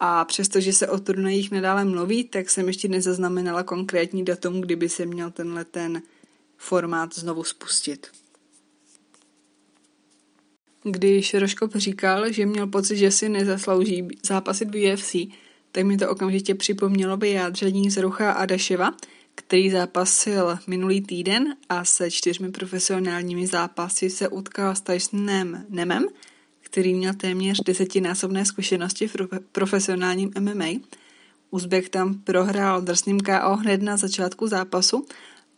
a 0.00 0.24
přestože 0.24 0.72
se 0.72 0.88
o 0.88 0.98
turnajích 0.98 1.50
nadále 1.50 1.84
mluví, 1.84 2.24
tak 2.24 2.50
jsem 2.50 2.68
ještě 2.68 2.88
nezaznamenala 2.88 3.62
konkrétní 3.62 4.24
datum, 4.24 4.60
kdyby 4.60 4.88
se 4.88 5.06
měl 5.06 5.30
tenhle 5.30 5.64
ten 5.64 6.02
formát 6.56 7.14
znovu 7.14 7.44
spustit. 7.44 8.06
Když 10.90 11.34
Roškop 11.34 11.76
říkal, 11.76 12.32
že 12.32 12.46
měl 12.46 12.66
pocit, 12.66 12.96
že 12.96 13.10
si 13.10 13.28
nezaslouží 13.28 14.08
zápasit 14.26 14.74
v 14.74 14.92
UFC, 14.92 15.16
tak 15.72 15.84
mi 15.84 15.96
to 15.96 16.10
okamžitě 16.10 16.54
připomnělo 16.54 17.16
vyjádření 17.16 17.90
z 17.90 17.96
Rucha 17.96 18.32
Adaševa, 18.32 18.94
který 19.34 19.70
zápasil 19.70 20.58
minulý 20.66 21.00
týden 21.00 21.56
a 21.68 21.84
se 21.84 22.10
čtyřmi 22.10 22.50
profesionálními 22.50 23.46
zápasy 23.46 24.10
se 24.10 24.28
utkal 24.28 24.74
s 24.74 24.80
Tysonem 24.80 25.66
Nemem, 25.68 26.06
který 26.60 26.94
měl 26.94 27.14
téměř 27.14 27.60
desetinásobné 27.64 28.44
zkušenosti 28.44 29.08
v 29.08 29.16
profesionálním 29.52 30.32
MMA. 30.40 30.68
Uzbek 31.50 31.88
tam 31.88 32.14
prohrál 32.14 32.80
drsným 32.80 33.20
KO 33.20 33.56
hned 33.56 33.82
na 33.82 33.96
začátku 33.96 34.46
zápasu 34.46 35.06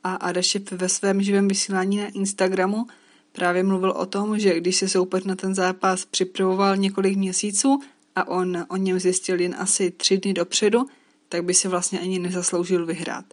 a 0.05 0.15
Adašev 0.15 0.73
ve 0.73 0.89
svém 0.89 1.23
živém 1.23 1.49
vysílání 1.49 1.97
na 1.97 2.09
Instagramu 2.09 2.87
právě 3.33 3.63
mluvil 3.63 3.91
o 3.91 4.07
tom, 4.07 4.39
že 4.39 4.61
když 4.61 4.77
se 4.77 4.89
soupeř 4.89 5.25
na 5.25 5.37
ten 5.37 5.55
zápas 5.55 6.05
připravoval 6.05 6.77
několik 6.77 7.17
měsíců 7.17 7.81
a 8.17 8.29
on 8.29 8.67
o 8.69 8.77
něm 8.77 9.01
zjistil 9.01 9.41
jen 9.41 9.55
asi 9.59 9.91
tři 9.91 10.19
dny 10.19 10.33
dopředu, 10.33 10.87
tak 11.29 11.45
by 11.45 11.55
se 11.55 11.69
vlastně 11.69 12.01
ani 12.01 12.19
nezasloužil 12.19 12.87
vyhrát. 12.87 13.25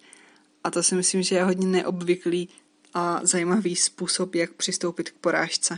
A 0.64 0.72
to 0.72 0.84
si 0.84 0.96
myslím, 0.96 1.24
že 1.24 1.36
je 1.36 1.44
hodně 1.44 1.68
neobvyklý 1.68 2.50
a 2.94 3.20
zajímavý 3.24 3.76
způsob, 3.76 4.36
jak 4.36 4.54
přistoupit 4.54 5.10
k 5.10 5.18
porážce. 5.18 5.78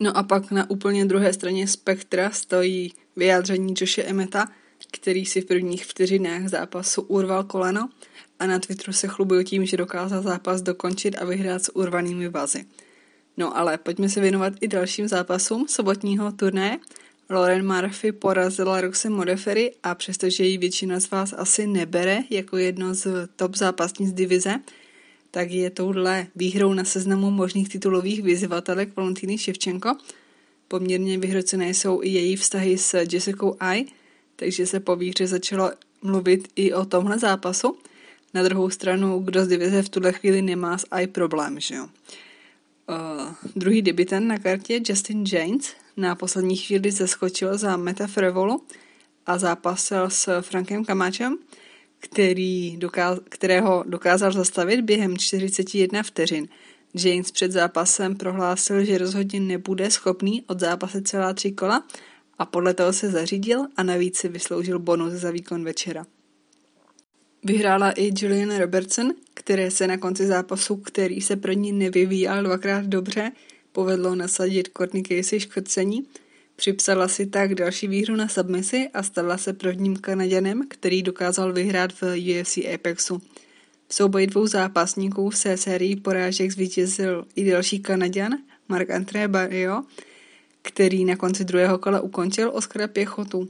No 0.00 0.16
a 0.16 0.22
pak 0.22 0.50
na 0.50 0.70
úplně 0.70 1.04
druhé 1.04 1.32
straně 1.32 1.68
spektra 1.68 2.30
stojí 2.30 2.94
vyjádření 3.16 3.74
Joshe 3.76 4.02
Emeta, 4.02 4.48
který 4.92 5.26
si 5.26 5.40
v 5.40 5.46
prvních 5.46 5.86
vteřinách 5.86 6.48
zápasu 6.48 7.02
urval 7.02 7.44
koleno 7.44 7.88
a 8.38 8.46
na 8.46 8.58
Twitteru 8.58 8.92
se 8.92 9.08
chlubil 9.08 9.44
tím, 9.44 9.66
že 9.66 9.76
dokázal 9.76 10.22
zápas 10.22 10.62
dokončit 10.62 11.16
a 11.18 11.24
vyhrát 11.24 11.64
s 11.64 11.76
urvanými 11.76 12.28
vazy. 12.28 12.64
No 13.36 13.56
ale 13.56 13.78
pojďme 13.78 14.08
se 14.08 14.20
věnovat 14.20 14.52
i 14.60 14.68
dalším 14.68 15.08
zápasům 15.08 15.68
sobotního 15.68 16.32
turné. 16.32 16.78
Lauren 17.30 17.74
Murphy 17.74 18.12
porazila 18.12 18.80
Roxe 18.80 19.10
Modefery 19.10 19.72
a 19.82 19.94
přestože 19.94 20.44
ji 20.44 20.58
většina 20.58 21.00
z 21.00 21.10
vás 21.10 21.34
asi 21.36 21.66
nebere 21.66 22.22
jako 22.30 22.56
jedno 22.56 22.94
z 22.94 23.28
top 23.36 23.56
zápasnic 23.56 24.12
divize, 24.12 24.54
tak 25.30 25.50
je 25.50 25.70
touhle 25.70 26.26
výhrou 26.36 26.74
na 26.74 26.84
seznamu 26.84 27.30
možných 27.30 27.68
titulových 27.68 28.22
vyzývatelek 28.22 28.96
Valentíny 28.96 29.38
Ševčenko. 29.38 29.96
Poměrně 30.68 31.18
vyhrocené 31.18 31.70
jsou 31.74 32.02
i 32.02 32.08
její 32.08 32.36
vztahy 32.36 32.78
s 32.78 32.98
Jessica 33.12 33.46
I, 33.60 33.86
takže 34.38 34.66
se 34.66 34.80
po 34.80 34.96
výhře 34.96 35.26
začalo 35.26 35.70
mluvit 36.02 36.48
i 36.56 36.72
o 36.72 36.84
tomhle 36.84 37.18
zápasu. 37.18 37.78
Na 38.34 38.42
druhou 38.42 38.70
stranu, 38.70 39.18
kdo 39.18 39.44
z 39.44 39.48
divize 39.48 39.82
v 39.82 39.88
tuhle 39.88 40.12
chvíli 40.12 40.42
nemá 40.42 40.78
s 40.78 40.86
I 40.90 41.06
problém, 41.06 41.60
že 41.60 41.74
jo. 41.74 41.84
Uh, 41.84 43.34
druhý 43.56 43.82
debitant 43.82 44.26
na 44.26 44.38
kartě 44.38 44.80
Justin 44.88 45.24
James 45.32 45.74
na 45.96 46.14
poslední 46.14 46.56
chvíli 46.56 46.90
zeskočil 46.90 47.58
za 47.58 47.76
Meta 47.76 48.06
Frevolu 48.06 48.62
a 49.26 49.38
zápasil 49.38 50.10
s 50.10 50.42
Frankem 50.42 50.84
Kamáčem, 50.84 51.38
který 51.98 52.76
dokáz, 52.76 53.18
kterého 53.28 53.84
dokázal 53.86 54.32
zastavit 54.32 54.80
během 54.80 55.18
41 55.18 56.02
vteřin. 56.02 56.48
James 56.94 57.30
před 57.30 57.52
zápasem 57.52 58.16
prohlásil, 58.16 58.84
že 58.84 58.98
rozhodně 58.98 59.40
nebude 59.40 59.90
schopný 59.90 60.42
od 60.46 60.60
zápase 60.60 61.02
celá 61.02 61.32
tři 61.32 61.52
kola 61.52 61.84
a 62.38 62.46
podle 62.46 62.74
toho 62.74 62.92
se 62.92 63.10
zařídil 63.10 63.66
a 63.76 63.82
navíc 63.82 64.18
si 64.18 64.28
vysloužil 64.28 64.78
bonus 64.78 65.12
za 65.12 65.30
výkon 65.30 65.64
večera. 65.64 66.06
Vyhrála 67.44 67.90
i 67.90 68.12
Julian 68.16 68.58
Robertson, 68.58 69.12
které 69.34 69.70
se 69.70 69.86
na 69.86 69.96
konci 69.96 70.26
zápasu, 70.26 70.76
který 70.76 71.20
se 71.20 71.36
pro 71.36 71.52
ní 71.52 71.72
nevyvíjel 71.72 72.42
dvakrát 72.42 72.84
dobře, 72.84 73.32
povedlo 73.72 74.14
nasadit 74.14 74.68
Courtney 74.76 75.02
Casey 75.02 75.40
škrcení. 75.40 76.06
Připsala 76.56 77.08
si 77.08 77.26
tak 77.26 77.54
další 77.54 77.88
výhru 77.88 78.16
na 78.16 78.28
submisi 78.28 78.88
a 78.94 79.02
stala 79.02 79.38
se 79.38 79.52
prvním 79.52 79.96
Kanaděnem, 79.96 80.68
který 80.68 81.02
dokázal 81.02 81.52
vyhrát 81.52 81.92
v 81.92 82.02
UFC 82.02 82.58
Apexu. 82.74 83.22
V 83.88 83.94
souboji 83.94 84.26
dvou 84.26 84.46
zápasníků 84.46 85.30
se 85.30 85.56
sérii 85.56 85.96
porážek 85.96 86.52
zvítězil 86.52 87.26
i 87.36 87.50
další 87.50 87.80
Kanaděn, 87.80 88.38
Mark 88.68 88.90
André 88.90 89.28
Barrio, 89.28 89.82
který 90.68 91.04
na 91.04 91.16
konci 91.16 91.44
druhého 91.44 91.78
kola 91.78 92.00
ukončil 92.00 92.50
Oscara 92.54 92.88
Pěchotu 92.88 93.48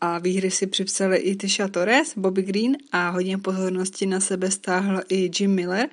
a 0.00 0.18
výhry 0.18 0.50
si 0.50 0.66
připsali 0.66 1.16
i 1.16 1.36
Tisha 1.36 1.68
Torres, 1.68 2.12
Bobby 2.16 2.42
Green 2.42 2.76
a 2.92 3.10
hodně 3.10 3.38
pozornosti 3.38 4.06
na 4.06 4.20
sebe 4.20 4.50
stáhl 4.50 5.00
i 5.08 5.30
Jim 5.38 5.54
Miller, 5.54 5.88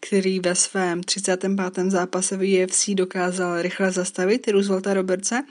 který 0.00 0.40
ve 0.40 0.54
svém 0.54 1.02
35. 1.02 1.52
zápase 1.88 2.36
v 2.36 2.64
UFC 2.64 2.90
dokázal 2.90 3.62
rychle 3.62 3.90
zastavit 3.90 4.48
Roosevelta 4.48 4.94
Robertse, 4.94 5.42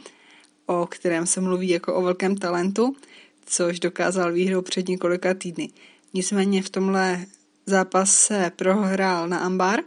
o 0.65 0.85
kterém 0.85 1.25
se 1.25 1.41
mluví 1.41 1.69
jako 1.69 1.95
o 1.95 2.01
velkém 2.01 2.37
talentu, 2.37 2.95
což 3.45 3.79
dokázal 3.79 4.33
výhrou 4.33 4.61
před 4.61 4.87
několika 4.87 5.33
týdny. 5.33 5.69
Nicméně 6.13 6.63
v 6.63 6.69
tomhle 6.69 7.25
zápase 7.65 8.51
prohrál 8.55 9.27
na 9.27 9.39
Ambar 9.39 9.79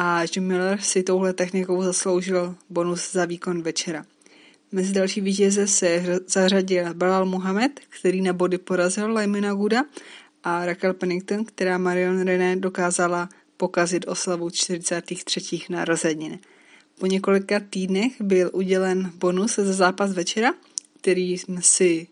a 0.00 0.22
Jim 0.34 0.46
Miller 0.46 0.80
si 0.80 1.02
touhle 1.02 1.32
technikou 1.32 1.82
zasloužil 1.82 2.54
bonus 2.70 3.12
za 3.12 3.24
výkon 3.24 3.62
večera. 3.62 4.06
Mezi 4.72 4.92
další 4.92 5.20
vítěze 5.20 5.66
se 5.66 6.20
zařadil 6.26 6.94
Balal 6.94 7.26
Muhammad, 7.26 7.70
který 8.00 8.22
na 8.22 8.32
body 8.32 8.58
porazil 8.58 9.12
Laimina 9.12 9.54
Guda 9.54 9.84
a 10.44 10.66
Raquel 10.66 10.94
Pennington, 10.94 11.44
která 11.44 11.78
Marion 11.78 12.20
René 12.20 12.56
dokázala 12.56 13.28
pokazit 13.56 14.08
oslavu 14.08 14.50
43. 14.50 15.40
narozenin. 15.68 16.38
Po 17.00 17.06
několika 17.06 17.60
týdnech 17.70 18.12
byl 18.20 18.50
udělen 18.52 19.12
bonus 19.14 19.56
za 19.56 19.72
zápas 19.72 20.12
večera, 20.12 20.54
který 21.00 21.36
si 21.60 22.06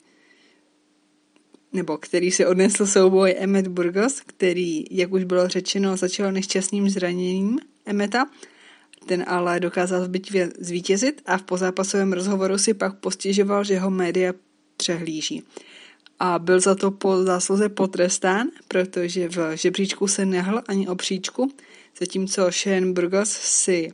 nebo 1.73 1.99
který 1.99 2.31
si 2.31 2.47
odnesl 2.47 2.87
souboj 2.87 3.35
Emmet 3.39 3.69
Burgos, 3.69 4.21
který, 4.21 4.85
jak 4.91 5.13
už 5.13 5.25
bylo 5.25 5.49
řečeno, 5.49 5.97
začal 5.97 6.33
nešťastným 6.33 6.91
zraněním 6.91 7.59
Emeta 7.87 8.27
ten 9.07 9.25
ale 9.27 9.61
dokázal 9.61 10.05
v 10.05 10.09
bitvě 10.09 10.51
zvítězit 10.59 11.23
a 11.27 11.39
v 11.39 11.43
pozápasovém 11.43 12.13
rozhovoru 12.13 12.59
si 12.59 12.75
pak 12.75 12.99
postěžoval, 12.99 13.65
že 13.65 13.79
ho 13.79 13.91
média 13.91 14.35
přehlíží. 14.77 15.43
A 16.19 16.39
byl 16.39 16.61
za 16.61 16.75
to 16.75 16.91
po 16.91 17.25
zásluze 17.25 17.69
potrestán, 17.69 18.49
protože 18.69 19.29
v 19.29 19.57
žebříčku 19.57 20.09
se 20.09 20.27
nehl 20.27 20.63
ani 20.69 20.89
o 20.89 20.95
příčku, 20.95 21.53
zatímco 21.99 22.51
Shane 22.51 22.93
Burgos 22.93 23.31
si 23.31 23.93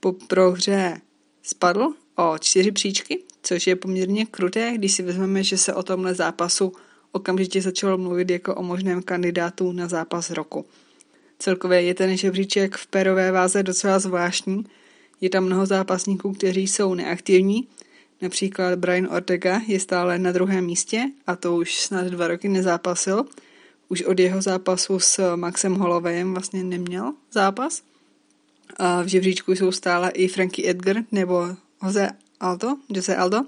po 0.00 0.12
prohře 0.12 1.00
spadl 1.42 1.92
o 2.16 2.38
čtyři 2.38 2.72
příčky, 2.72 3.22
což 3.42 3.66
je 3.66 3.76
poměrně 3.76 4.26
kruté, 4.26 4.72
když 4.74 4.92
si 4.92 5.02
vezmeme, 5.02 5.42
že 5.42 5.58
se 5.58 5.74
o 5.74 5.82
tomhle 5.82 6.14
zápasu 6.14 6.72
okamžitě 7.12 7.62
začalo 7.62 7.98
mluvit 7.98 8.30
jako 8.30 8.54
o 8.54 8.62
možném 8.62 9.02
kandidátu 9.02 9.72
na 9.72 9.88
zápas 9.88 10.30
roku. 10.30 10.66
Celkově 11.40 11.82
je 11.82 11.94
ten 11.94 12.16
žebříček 12.16 12.76
v 12.76 12.86
perové 12.86 13.32
váze 13.32 13.62
docela 13.62 13.98
zvláštní. 13.98 14.66
Je 15.20 15.30
tam 15.30 15.44
mnoho 15.44 15.66
zápasníků, 15.66 16.32
kteří 16.32 16.68
jsou 16.68 16.94
neaktivní. 16.94 17.68
Například 18.22 18.78
Brian 18.78 19.08
Ortega 19.16 19.60
je 19.66 19.80
stále 19.80 20.18
na 20.18 20.32
druhém 20.32 20.64
místě 20.64 21.10
a 21.26 21.36
to 21.36 21.56
už 21.56 21.80
snad 21.80 22.06
dva 22.06 22.28
roky 22.28 22.48
nezápasil. 22.48 23.24
Už 23.88 24.02
od 24.02 24.18
jeho 24.18 24.42
zápasu 24.42 24.98
s 24.98 25.36
Maxem 25.36 25.74
Hollowayem 25.74 26.32
vlastně 26.32 26.64
neměl 26.64 27.12
zápas. 27.32 27.82
A 28.76 29.02
v 29.02 29.06
žebříčku 29.06 29.52
jsou 29.52 29.72
stále 29.72 30.10
i 30.10 30.28
Frankie 30.28 30.70
Edgar 30.70 30.96
nebo 31.12 31.48
Jose 31.84 32.10
Aldo, 32.40 32.68
Jose 32.88 33.16
Aldo, 33.16 33.40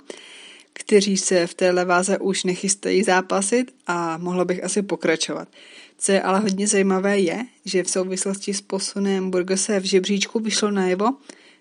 kteří 0.73 1.17
se 1.17 1.47
v 1.47 1.55
téhle 1.55 1.85
váze 1.85 2.19
už 2.19 2.45
nechystají 2.45 3.03
zápasit 3.03 3.75
a 3.87 4.19
mohlo 4.19 4.45
bych 4.45 4.65
asi 4.65 4.83
pokračovat. 4.83 5.49
Co 5.99 6.13
je 6.13 6.23
ale 6.23 6.41
hodně 6.41 6.67
zajímavé 6.67 7.19
je, 7.19 7.47
že 7.65 7.83
v 7.83 7.91
souvislosti 7.91 8.55
s 8.55 8.61
posunem 8.61 9.31
Burgose 9.31 9.81
v 9.81 9.85
žebříčku 9.85 10.41
vyšlo 10.41 10.71
najevo, 10.71 11.07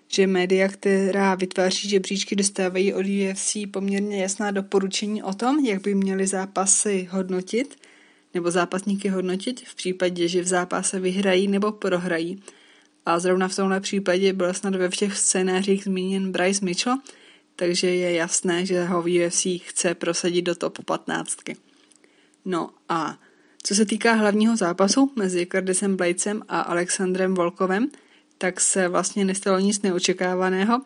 že 0.08 0.26
média, 0.26 0.68
která 0.68 1.34
vytváří 1.34 1.88
žebříčky, 1.88 2.36
dostávají 2.36 2.94
od 2.94 3.06
UFC 3.06 3.56
poměrně 3.70 4.22
jasná 4.22 4.50
doporučení 4.50 5.22
o 5.22 5.34
tom, 5.34 5.64
jak 5.64 5.82
by 5.82 5.94
měli 5.94 6.26
zápasy 6.26 7.08
hodnotit, 7.10 7.76
nebo 8.34 8.50
zápasníky 8.50 9.08
hodnotit 9.08 9.60
v 9.66 9.74
případě, 9.74 10.28
že 10.28 10.42
v 10.42 10.46
zápase 10.46 11.00
vyhrají 11.00 11.48
nebo 11.48 11.72
prohrají. 11.72 12.42
A 13.06 13.18
zrovna 13.18 13.48
v 13.48 13.56
tomhle 13.56 13.80
případě 13.80 14.32
byl 14.32 14.54
snad 14.54 14.74
ve 14.74 14.88
všech 14.88 15.16
scénářích 15.16 15.84
zmíněn 15.84 16.32
Bryce 16.32 16.64
Mitchell, 16.64 16.98
takže 17.62 17.94
je 17.94 18.12
jasné, 18.12 18.66
že 18.66 18.84
ho 18.84 19.00
UFC 19.00 19.46
chce 19.62 19.94
prosadit 19.94 20.42
do 20.42 20.54
top 20.54 20.84
15. 20.84 21.38
No 22.44 22.70
a 22.88 23.18
co 23.62 23.74
se 23.74 23.86
týká 23.86 24.12
hlavního 24.12 24.56
zápasu 24.56 25.12
mezi 25.16 25.46
Curdisem 25.46 25.96
Bladesem 25.96 26.42
a 26.48 26.60
Alexandrem 26.60 27.34
Volkovem, 27.34 27.88
tak 28.38 28.60
se 28.60 28.88
vlastně 28.88 29.24
nestalo 29.24 29.58
nic 29.58 29.82
neočekávaného. 29.82 30.80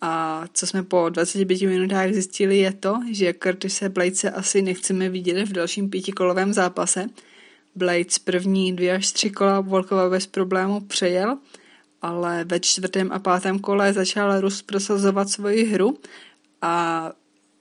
A 0.00 0.44
co 0.52 0.66
jsme 0.66 0.82
po 0.82 1.08
25 1.08 1.60
minutách 1.62 2.12
zjistili 2.12 2.58
je 2.58 2.72
to, 2.72 3.00
že 3.10 3.34
Curtise 3.42 3.88
Bladese 3.88 4.30
asi 4.30 4.62
nechceme 4.62 5.08
vidět 5.08 5.48
v 5.48 5.52
dalším 5.52 5.90
pětikolovém 5.90 6.52
zápase. 6.52 7.06
Blades 7.74 8.18
první 8.18 8.76
dvě 8.76 8.92
až 8.92 9.12
tři 9.12 9.30
kola 9.30 9.60
Volkova 9.60 10.10
bez 10.10 10.26
problému 10.26 10.80
přejel, 10.80 11.38
ale 12.02 12.44
ve 12.44 12.60
čtvrtém 12.60 13.12
a 13.12 13.18
pátém 13.18 13.58
kole 13.58 13.92
začal 13.92 14.40
Rus 14.40 14.62
prosazovat 14.62 15.30
svoji 15.30 15.64
hru 15.64 15.98
a 16.62 17.12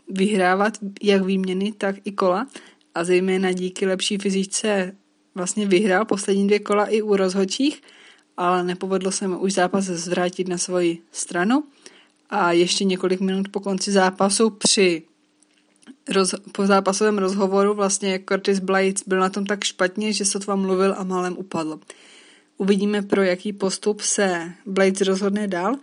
vyhrávat 0.10 0.77
jak 1.01 1.24
výměny, 1.24 1.72
tak 1.72 1.96
i 2.05 2.12
kola 2.12 2.48
a 2.96 3.03
zejména 3.03 3.51
díky 3.51 3.86
lepší 3.86 4.17
fyzičce 4.17 4.96
vlastně 5.36 5.67
vyhrál 5.67 6.05
poslední 6.05 6.48
dvě 6.48 6.60
kola 6.60 6.86
i 6.86 7.01
u 7.01 7.15
rozhodčích, 7.15 7.81
ale 8.38 8.63
nepovedlo 8.63 9.12
se 9.12 9.27
mu 9.27 9.38
už 9.38 9.53
zápas 9.53 9.86
zvrátit 9.86 10.48
na 10.48 10.58
svoji 10.58 11.01
stranu 11.12 11.63
a 12.29 12.51
ještě 12.51 12.84
několik 12.84 13.19
minut 13.19 13.50
po 13.50 13.60
konci 13.60 13.91
zápasu 13.91 14.50
při 14.50 15.03
roz, 16.10 16.36
po 16.51 16.65
zápasovém 16.65 17.17
rozhovoru 17.17 17.74
vlastně 17.74 18.19
Curtis 18.29 18.60
Blades 18.60 19.03
byl 19.08 19.19
na 19.19 19.29
tom 19.29 19.46
tak 19.46 19.63
špatně, 19.63 20.13
že 20.13 20.25
sotva 20.25 20.55
mluvil 20.55 20.96
a 20.98 21.03
málem 21.03 21.38
upadl. 21.38 21.79
Uvidíme, 22.61 23.01
pro 23.01 23.23
jaký 23.23 23.53
postup 23.53 24.01
se 24.01 24.51
Blades 24.65 25.01
rozhodne 25.01 25.47
dál. 25.47 25.75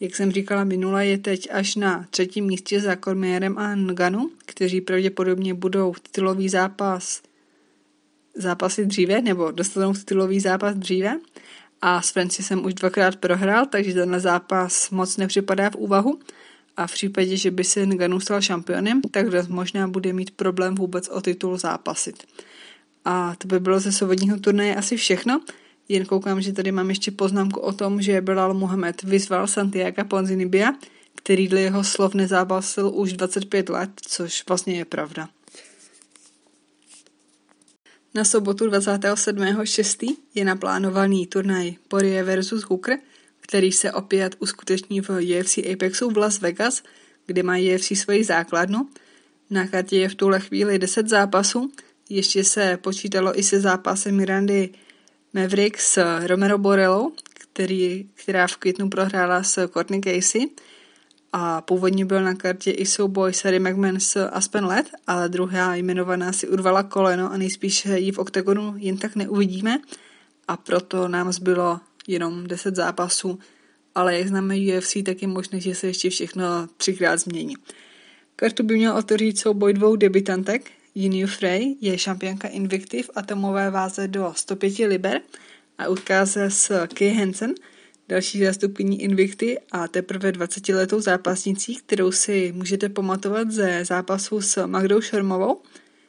Jak 0.00 0.16
jsem 0.16 0.32
říkala 0.32 0.64
minule, 0.64 1.06
je 1.06 1.18
teď 1.18 1.48
až 1.52 1.76
na 1.76 2.06
třetím 2.10 2.44
místě 2.44 2.80
za 2.80 2.96
Cormierem 2.96 3.58
a 3.58 3.74
Nganu, 3.74 4.30
kteří 4.46 4.80
pravděpodobně 4.80 5.54
budou 5.54 5.94
titulový 6.02 6.48
zápas 6.48 7.22
zápasy 8.34 8.86
dříve, 8.86 9.22
nebo 9.22 9.50
dostanou 9.50 9.92
titulový 9.92 10.40
zápas 10.40 10.74
dříve. 10.74 11.18
A 11.82 12.02
s 12.02 12.10
Francisem 12.10 12.64
už 12.64 12.74
dvakrát 12.74 13.16
prohrál, 13.16 13.66
takže 13.66 13.94
tenhle 13.94 14.20
zápas 14.20 14.90
moc 14.90 15.16
nepřipadá 15.16 15.70
v 15.70 15.76
úvahu. 15.76 16.18
A 16.76 16.86
v 16.86 16.92
případě, 16.92 17.36
že 17.36 17.50
by 17.50 17.64
se 17.64 17.86
Nganu 17.86 18.20
stal 18.20 18.40
šampionem, 18.40 19.00
tak 19.10 19.48
možná 19.48 19.88
bude 19.88 20.12
mít 20.12 20.30
problém 20.30 20.74
vůbec 20.74 21.08
o 21.08 21.20
titul 21.20 21.58
zápasit. 21.58 22.24
A 23.04 23.34
to 23.38 23.48
by 23.48 23.60
bylo 23.60 23.80
ze 23.80 23.92
sovodního 23.92 24.38
turnaje 24.38 24.74
asi 24.74 24.96
všechno. 24.96 25.40
Jen 25.88 26.06
koukám, 26.06 26.40
že 26.40 26.52
tady 26.52 26.72
mám 26.72 26.88
ještě 26.88 27.10
poznámku 27.10 27.60
o 27.60 27.72
tom, 27.72 28.02
že 28.02 28.20
Bilal 28.20 28.54
Muhammad 28.54 29.02
vyzval 29.02 29.46
Santiago 29.46 30.04
Ponzinibia, 30.04 30.72
který 31.14 31.48
dle 31.48 31.60
jeho 31.60 31.84
slov 31.84 32.14
nezápasil 32.14 32.90
už 32.94 33.12
25 33.12 33.68
let, 33.68 33.90
což 34.00 34.44
vlastně 34.48 34.74
je 34.78 34.84
pravda. 34.84 35.28
Na 38.14 38.24
sobotu 38.24 38.66
27.6. 38.66 40.16
je 40.34 40.44
naplánovaný 40.44 41.26
turnaj 41.26 41.74
Poirier 41.88 42.24
versus 42.24 42.62
Hooker, 42.62 42.98
který 43.40 43.72
se 43.72 43.92
opět 43.92 44.36
uskuteční 44.38 45.00
v 45.00 45.10
UFC 45.10 45.58
Apexu 45.72 46.10
v 46.10 46.16
Las 46.16 46.40
Vegas, 46.40 46.82
kde 47.26 47.42
má 47.42 47.56
UFC 47.74 47.98
svoji 47.98 48.24
základnu. 48.24 48.88
Na 49.50 49.66
kartě 49.66 49.96
je 49.96 50.08
v 50.08 50.14
tuhle 50.14 50.40
chvíli 50.40 50.78
10 50.78 51.08
zápasů, 51.08 51.72
ještě 52.08 52.44
se 52.44 52.76
počítalo 52.76 53.38
i 53.38 53.42
se 53.42 53.60
zápasem 53.60 54.16
Mirandy 54.16 54.70
Maverick 55.34 55.80
s 55.80 56.20
Romero 56.26 56.58
Borello, 56.58 57.12
který, 57.34 58.08
která 58.14 58.46
v 58.46 58.56
květnu 58.56 58.88
prohrála 58.88 59.42
s 59.42 59.68
Courtney 59.68 60.00
Casey. 60.00 60.46
A 61.32 61.60
původně 61.60 62.04
byl 62.04 62.22
na 62.22 62.34
kartě 62.34 62.70
i 62.70 62.86
souboj 62.86 63.32
Sary 63.32 63.58
McMahon 63.58 64.00
s 64.00 64.28
Aspen 64.28 64.64
Led, 64.64 64.86
ale 65.06 65.28
druhá 65.28 65.74
jmenovaná 65.74 66.32
si 66.32 66.48
urvala 66.48 66.82
koleno 66.82 67.32
a 67.32 67.36
nejspíš 67.36 67.84
ji 67.84 68.12
v 68.12 68.18
oktagonu 68.18 68.74
jen 68.76 68.96
tak 68.96 69.16
neuvidíme. 69.16 69.78
A 70.48 70.56
proto 70.56 71.08
nám 71.08 71.32
zbylo 71.32 71.80
jenom 72.06 72.46
10 72.46 72.76
zápasů, 72.76 73.38
ale 73.94 74.18
jak 74.18 74.28
známe 74.28 74.56
UFC, 74.56 74.96
tak 75.06 75.22
je 75.22 75.28
možné, 75.28 75.60
že 75.60 75.74
se 75.74 75.86
ještě 75.86 76.10
všechno 76.10 76.44
třikrát 76.76 77.16
změní. 77.16 77.56
Kartu 78.36 78.62
by 78.62 78.76
měl 78.76 78.96
otevřít 78.96 79.38
souboj 79.38 79.72
dvou 79.72 79.96
debitantek, 79.96 80.70
Jiní 80.96 81.26
Frey 81.26 81.76
je 81.80 81.98
šampionka 81.98 82.48
Invicti 82.48 83.02
v 83.02 83.10
atomové 83.14 83.70
váze 83.70 84.08
do 84.08 84.32
105 84.36 84.78
liber 84.78 85.20
a 85.78 85.88
utká 85.88 86.26
se 86.26 86.50
s 86.50 86.86
Kay 86.86 87.14
Hansen, 87.14 87.54
další 88.08 88.44
zástupkyní 88.44 89.02
Invicti 89.02 89.58
a 89.72 89.88
teprve 89.88 90.32
20-letou 90.32 91.00
zápasnicí, 91.00 91.76
kterou 91.76 92.12
si 92.12 92.52
můžete 92.56 92.88
pamatovat 92.88 93.50
ze 93.50 93.84
zápasu 93.84 94.40
s 94.40 94.66
Magdou 94.66 95.00
Šormovou. 95.00 95.62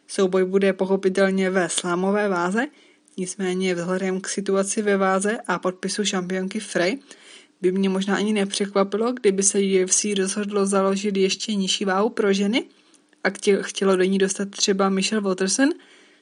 Souboj 0.07 0.45
bude 0.45 0.73
pochopitelně 0.73 1.49
ve 1.49 1.69
slámové 1.69 2.29
váze, 2.29 2.65
nicméně 3.17 3.75
vzhledem 3.75 4.21
k 4.21 4.27
situaci 4.29 4.81
ve 4.81 4.97
váze 4.97 5.37
a 5.47 5.59
podpisu 5.59 6.05
šampionky 6.05 6.59
Frey 6.59 6.99
by 7.61 7.71
mě 7.71 7.89
možná 7.89 8.15
ani 8.15 8.33
nepřekvapilo, 8.33 9.13
kdyby 9.13 9.43
se 9.43 9.59
UFC 9.83 10.05
rozhodlo 10.17 10.65
založit 10.65 11.17
ještě 11.17 11.55
nižší 11.55 11.85
váhu 11.85 12.09
pro 12.09 12.33
ženy– 12.33 12.63
a 13.25 13.31
chtělo 13.61 13.95
do 13.95 14.03
ní 14.03 14.17
dostat 14.17 14.49
třeba 14.49 14.89
Michelle 14.89 15.21
Watterson 15.21 15.69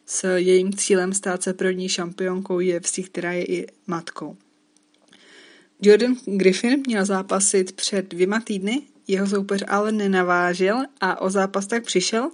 s 0.05 0.37
jejím 0.37 0.73
cílem 0.73 1.13
stát 1.13 1.43
se 1.43 1.53
první 1.53 1.89
šampionkou 1.89 2.55
UFC, 2.55 2.99
která 3.05 3.31
je 3.31 3.45
i 3.45 3.67
matkou. 3.87 4.37
Jordan 5.81 6.15
Griffin 6.25 6.83
měl 6.87 7.05
zápasit 7.05 7.71
před 7.71 8.09
dvěma 8.09 8.39
týdny, 8.39 8.81
jeho 9.07 9.27
soupeř 9.27 9.63
ale 9.67 9.91
nenavážil 9.91 10.75
a 11.01 11.21
o 11.21 11.29
zápas 11.29 11.67
tak 11.67 11.83
přišel 11.83 12.31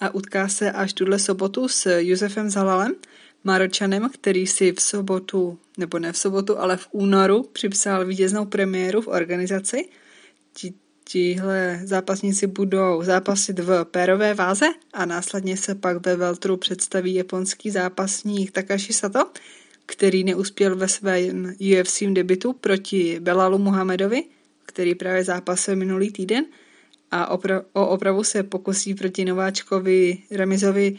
a 0.00 0.14
utká 0.14 0.48
se 0.48 0.72
až 0.72 0.92
tuhle 0.92 1.18
sobotu 1.18 1.68
s 1.68 1.98
Josefem 1.98 2.50
Zalalem, 2.50 2.94
Maročanem, 3.44 4.10
který 4.10 4.46
si 4.46 4.72
v 4.72 4.80
sobotu, 4.80 5.58
nebo 5.78 5.98
ne 5.98 6.12
v 6.12 6.18
sobotu, 6.18 6.58
ale 6.58 6.76
v 6.76 6.88
únoru 6.90 7.42
připsal 7.42 8.06
vítěznou 8.06 8.44
premiéru 8.44 9.00
v 9.00 9.08
organizaci. 9.08 9.88
Tihle 11.12 11.80
zápasníci 11.84 12.46
budou 12.46 13.02
zápasit 13.02 13.58
v 13.58 13.84
pérové 13.84 14.34
váze 14.34 14.66
a 14.92 15.04
následně 15.04 15.56
se 15.56 15.74
pak 15.74 16.06
ve 16.06 16.16
Veltru 16.16 16.56
představí 16.56 17.14
japonský 17.14 17.70
zápasník 17.70 18.50
Takashi 18.50 18.92
Sato, 18.92 19.30
který 19.86 20.24
neuspěl 20.24 20.76
ve 20.76 20.88
svém 20.88 21.54
UFC 21.78 22.02
debitu 22.12 22.52
proti 22.52 23.20
Belalu 23.20 23.58
Muhammedovi, 23.58 24.24
který 24.66 24.94
právě 24.94 25.24
zápasil 25.24 25.76
minulý 25.76 26.10
týden 26.10 26.44
a 27.10 27.36
opra- 27.36 27.64
o 27.72 27.88
opravu 27.88 28.24
se 28.24 28.42
pokusí 28.42 28.94
proti 28.94 29.24
nováčkovi 29.24 30.18
Remizovi 30.30 30.98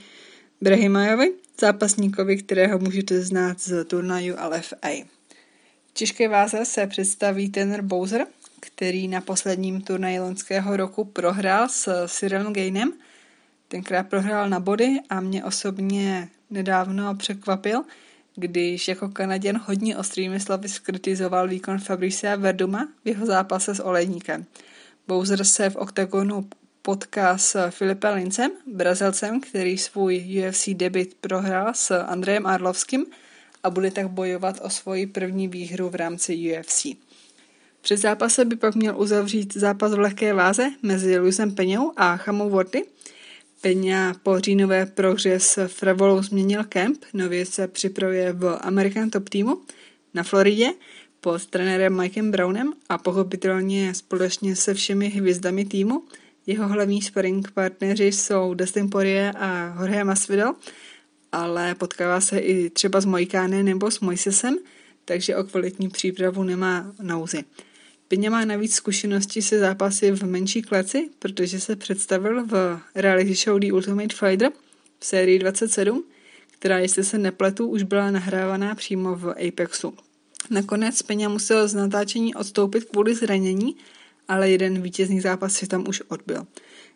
Brehimajovi, 0.62 1.34
zápasníkovi, 1.60 2.38
kterého 2.38 2.80
můžete 2.80 3.22
znát 3.22 3.62
z 3.62 3.86
turnaju 3.86 4.36
LFA. 4.50 4.90
V 5.88 5.94
těžké 5.94 6.28
váze 6.28 6.66
se 6.66 6.88
představí 6.88 7.50
tenor 7.50 7.82
Bowser, 7.82 8.28
který 8.62 9.08
na 9.08 9.22
posledním 9.22 9.82
turnaji 9.82 10.20
loňského 10.20 10.78
roku 10.78 11.04
prohrál 11.04 11.70
s 11.70 12.08
Cyril 12.08 12.52
Gainem. 12.52 12.94
Tenkrát 13.68 14.08
prohrál 14.08 14.50
na 14.50 14.60
body 14.60 15.00
a 15.10 15.20
mě 15.20 15.44
osobně 15.44 16.30
nedávno 16.50 17.16
překvapil, 17.16 17.84
když 18.36 18.88
jako 18.88 19.10
Kanaděn 19.10 19.62
hodně 19.66 19.98
ostrými 19.98 20.40
slovy 20.40 20.70
skritizoval 20.70 21.48
výkon 21.48 21.80
Fabricia 21.80 22.36
Verduma 22.36 22.88
v 23.06 23.08
jeho 23.08 23.26
zápase 23.26 23.76
s 23.76 23.84
Olejníkem. 23.84 24.46
Bowser 25.08 25.44
se 25.44 25.70
v 25.70 25.76
oktagonu 25.76 26.50
potká 26.82 27.38
s 27.38 27.70
Filipem 27.70 28.16
Lincem, 28.16 28.52
Brazilcem, 28.68 29.42
který 29.42 29.78
svůj 29.78 30.44
UFC 30.48 30.70
debit 30.70 31.18
prohrál 31.22 31.74
s 31.74 32.04
Andrejem 32.04 32.46
Arlovským 32.46 33.06
a 33.64 33.70
bude 33.70 33.92
tak 33.92 34.08
bojovat 34.08 34.60
o 34.62 34.70
svoji 34.70 35.08
první 35.08 35.48
výhru 35.48 35.90
v 35.90 35.96
rámci 35.96 36.36
UFC. 36.60 36.86
Před 37.82 37.98
zápasem 37.98 38.50
by 38.50 38.56
pak 38.56 38.76
měl 38.76 39.02
uzavřít 39.02 39.58
zápas 39.58 39.94
v 39.94 40.00
lehké 40.00 40.34
váze 40.34 40.70
mezi 40.82 41.20
Luisem 41.20 41.56
Peňou 41.56 41.92
a 41.98 42.18
Chamou 42.18 42.50
Wordy. 42.50 42.84
Peňa 43.62 44.16
po 44.24 44.40
říjnové 44.40 44.86
prohře 44.86 45.40
s 45.40 45.68
Frevolou 45.68 46.24
změnil 46.24 46.64
kemp, 46.64 47.04
nově 47.14 47.46
se 47.46 47.68
připravuje 47.68 48.34
v 48.34 48.58
American 48.62 49.10
Top 49.10 49.30
Teamu 49.30 49.62
na 50.14 50.24
Floridě 50.24 50.70
pod 51.20 51.46
trenérem 51.46 52.02
Mikem 52.02 52.32
Brownem 52.32 52.74
a 52.90 52.98
pochopitelně 52.98 53.94
společně 53.94 54.56
se 54.56 54.74
všemi 54.74 55.10
hvězdami 55.10 55.66
týmu. 55.66 56.04
Jeho 56.48 56.68
hlavní 56.68 57.02
sparring 57.02 57.52
partneři 57.52 58.06
jsou 58.06 58.54
Dustin 58.54 58.90
Poirier 58.90 59.38
a 59.38 59.76
Jorge 59.80 60.04
Masvidal, 60.04 60.56
ale 61.32 61.76
potkává 61.76 62.22
se 62.22 62.40
i 62.40 62.70
třeba 62.70 63.02
s 63.02 63.06
Mojkánem 63.06 63.66
nebo 63.66 63.92
s 63.92 64.00
Moisesem, 64.00 64.58
takže 65.06 65.36
o 65.36 65.44
kvalitní 65.44 65.90
přípravu 65.90 66.44
nemá 66.44 66.94
nouzy. 67.02 67.44
Peňa 68.12 68.30
má 68.30 68.46
navíc 68.46 68.76
zkušenosti 68.76 69.42
se 69.42 69.60
zápasy 69.60 70.12
v 70.12 70.24
menší 70.24 70.62
kleci, 70.62 71.10
protože 71.20 71.60
se 71.60 71.76
představil 71.76 72.46
v 72.46 72.80
reality 72.96 73.36
show 73.36 73.60
The 73.60 73.72
Ultimate 73.72 74.16
Fighter 74.16 74.52
v 75.00 75.06
sérii 75.06 75.40
27, 75.40 76.04
která, 76.52 76.80
jestli 76.80 77.04
se 77.04 77.18
nepletu, 77.18 77.68
už 77.68 77.84
byla 77.84 78.12
nahrávaná 78.12 78.76
přímo 78.76 79.16
v 79.16 79.36
Apexu. 79.48 79.94
Nakonec 80.50 81.02
Peňa 81.02 81.30
musel 81.30 81.68
z 81.68 81.74
natáčení 81.74 82.36
odstoupit 82.36 82.84
kvůli 82.84 83.16
zranění, 83.16 83.76
ale 84.28 84.50
jeden 84.50 84.82
vítězný 84.82 85.22
zápas 85.22 85.54
si 85.54 85.68
tam 85.68 85.88
už 85.88 86.02
odbyl. 86.08 86.48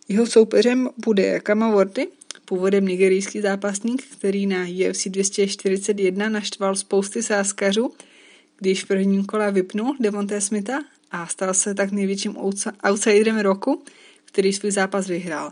Jeho 0.08 0.26
soupeřem 0.26 0.90
bude 1.06 1.40
Kamaworty, 1.40 2.08
původem 2.46 2.86
nigerijský 2.86 3.42
zápasník, 3.42 4.04
který 4.04 4.48
na 4.48 4.66
UFC 4.90 5.08
241 5.08 6.30
naštval 6.30 6.76
spousty 6.76 7.24
sáskařů, 7.24 7.94
když 8.58 8.84
v 8.84 8.88
prvním 8.88 9.26
kole 9.26 9.52
vypnul 9.52 9.96
Devonté 10.00 10.42
Smitha 10.42 10.80
a 11.16 11.28
stal 11.28 11.54
se 11.54 11.74
tak 11.74 11.92
největším 11.92 12.38
outsiderem 12.90 13.40
roku, 13.40 13.84
který 14.26 14.54
svůj 14.54 14.72
zápas 14.72 15.08
vyhrál. 15.08 15.52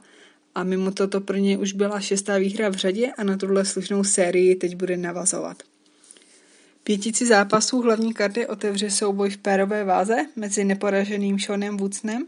A 0.56 0.64
mimo 0.64 0.92
toto 0.92 1.22
pro 1.22 1.38
něj 1.38 1.58
už 1.58 1.74
byla 1.74 2.00
šestá 2.00 2.38
výhra 2.38 2.70
v 2.70 2.74
řadě 2.74 3.12
a 3.18 3.24
na 3.24 3.38
tuhle 3.38 3.66
slušnou 3.66 4.04
sérii 4.04 4.56
teď 4.56 4.76
bude 4.76 4.98
navazovat. 4.98 5.64
Pětici 6.84 7.26
zápasů 7.26 7.82
hlavní 7.82 8.14
karty 8.14 8.48
otevře 8.48 8.92
souboj 8.92 9.30
v 9.30 9.38
pérové 9.38 9.84
váze 9.84 10.16
mezi 10.36 10.64
neporaženým 10.64 11.40
Seanem 11.40 11.78
Woodsnem, 11.78 12.26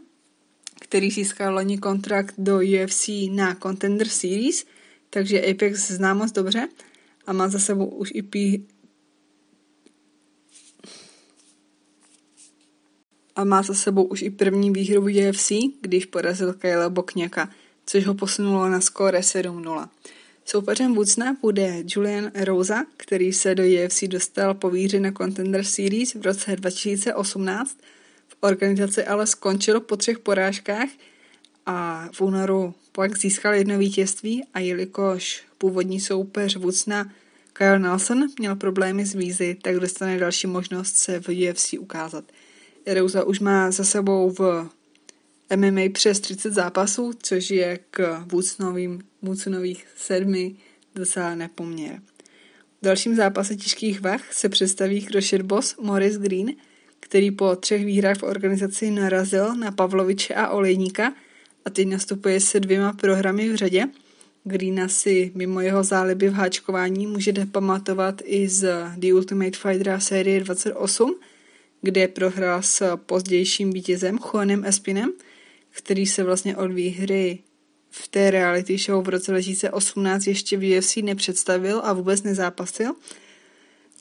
který 0.80 1.10
získal 1.10 1.54
loni 1.54 1.78
kontrakt 1.78 2.34
do 2.38 2.56
UFC 2.56 3.08
na 3.30 3.54
Contender 3.54 4.08
Series, 4.08 4.64
takže 5.10 5.50
Apex 5.50 5.90
zná 5.90 6.26
dobře 6.34 6.68
a 7.26 7.32
má 7.32 7.48
za 7.48 7.58
sebou 7.58 7.86
už 7.86 8.12
i. 8.14 8.22
a 13.36 13.44
má 13.44 13.62
za 13.62 13.74
sebou 13.74 14.04
už 14.04 14.22
i 14.22 14.30
první 14.30 14.70
výhru 14.70 15.02
v 15.02 15.28
UFC, 15.28 15.52
když 15.80 16.04
porazil 16.06 16.52
Kyle 16.52 16.90
Bokňaka, 16.90 17.50
což 17.86 18.06
ho 18.06 18.14
posunulo 18.14 18.68
na 18.68 18.80
skóre 18.80 19.20
7-0. 19.20 19.88
Soupeřem 20.44 20.94
Woodsna 20.94 21.36
bude 21.42 21.82
Julian 21.86 22.30
Rosa, 22.34 22.84
který 22.96 23.32
se 23.32 23.54
do 23.54 23.62
UFC 23.62 24.04
dostal 24.04 24.54
po 24.54 24.70
výhře 24.70 25.00
na 25.00 25.12
Contender 25.12 25.64
Series 25.64 26.14
v 26.14 26.22
roce 26.22 26.56
2018. 26.56 27.78
V 28.28 28.36
organizaci 28.40 29.04
ale 29.04 29.26
skončil 29.26 29.80
po 29.80 29.96
třech 29.96 30.18
porážkách 30.18 30.88
a 31.66 32.08
v 32.12 32.20
únoru 32.20 32.74
pak 32.92 33.18
získal 33.18 33.54
jedno 33.54 33.78
vítězství 33.78 34.44
a 34.54 34.60
jelikož 34.60 35.42
původní 35.58 36.00
soupeř 36.00 36.56
Woodsna 36.56 37.12
Kyle 37.52 37.78
Nelson 37.78 38.26
měl 38.38 38.56
problémy 38.56 39.06
s 39.06 39.14
vízy, 39.14 39.56
tak 39.62 39.76
dostane 39.76 40.18
další 40.18 40.46
možnost 40.46 40.96
se 40.96 41.20
v 41.20 41.28
UFC 41.28 41.72
ukázat. 41.78 42.24
Rosa 42.94 43.24
už 43.24 43.40
má 43.40 43.70
za 43.70 43.84
sebou 43.84 44.30
v 44.30 44.68
MMA 45.56 45.82
přes 45.92 46.20
30 46.20 46.52
zápasů, 46.52 47.12
což 47.22 47.50
je 47.50 47.78
k 47.90 48.24
Woodsonových 49.22 49.86
sedmi 49.96 50.56
docela 50.94 51.34
nepoměr. 51.34 52.00
V 52.82 52.84
dalším 52.84 53.16
zápase 53.16 53.56
těžkých 53.56 54.00
vah 54.00 54.32
se 54.32 54.48
představí 54.48 55.06
Crochet 55.06 55.42
Boss 55.42 55.76
Morris 55.76 56.16
Green, 56.16 56.52
který 57.00 57.30
po 57.30 57.56
třech 57.56 57.84
výhrách 57.84 58.18
v 58.18 58.22
organizaci 58.22 58.90
narazil 58.90 59.56
na 59.56 59.72
Pavloviče 59.72 60.34
a 60.34 60.48
Olejníka 60.48 61.12
a 61.64 61.70
teď 61.70 61.88
nastupuje 61.88 62.40
se 62.40 62.60
dvěma 62.60 62.92
programy 62.92 63.48
v 63.48 63.56
řadě. 63.56 63.86
Greena 64.44 64.88
si 64.88 65.32
mimo 65.34 65.60
jeho 65.60 65.84
záliby 65.84 66.28
v 66.28 66.32
háčkování 66.32 67.06
můžete 67.06 67.46
pamatovat 67.46 68.22
i 68.24 68.48
z 68.48 68.90
The 68.96 69.12
Ultimate 69.12 69.58
Fighter 69.58 70.00
série 70.00 70.40
28, 70.40 71.14
kde 71.86 72.08
prohrál 72.08 72.62
s 72.62 72.96
pozdějším 72.96 73.70
vítězem 73.70 74.18
Juanem 74.18 74.64
Espinem– 74.64 75.12
který 75.76 76.06
se 76.06 76.24
vlastně 76.24 76.56
od 76.56 76.72
výhry 76.72 77.38
v 77.90 78.08
té 78.08 78.30
reality 78.30 78.78
show 78.78 79.04
v 79.04 79.08
roce 79.08 79.30
2018 79.30 80.26
ještě 80.26 80.56
v 80.56 80.78
UFC 80.78 80.96
nepředstavil 80.96 81.80
a 81.84 81.92
vůbec 81.92 82.22
nezápasil. 82.22 82.94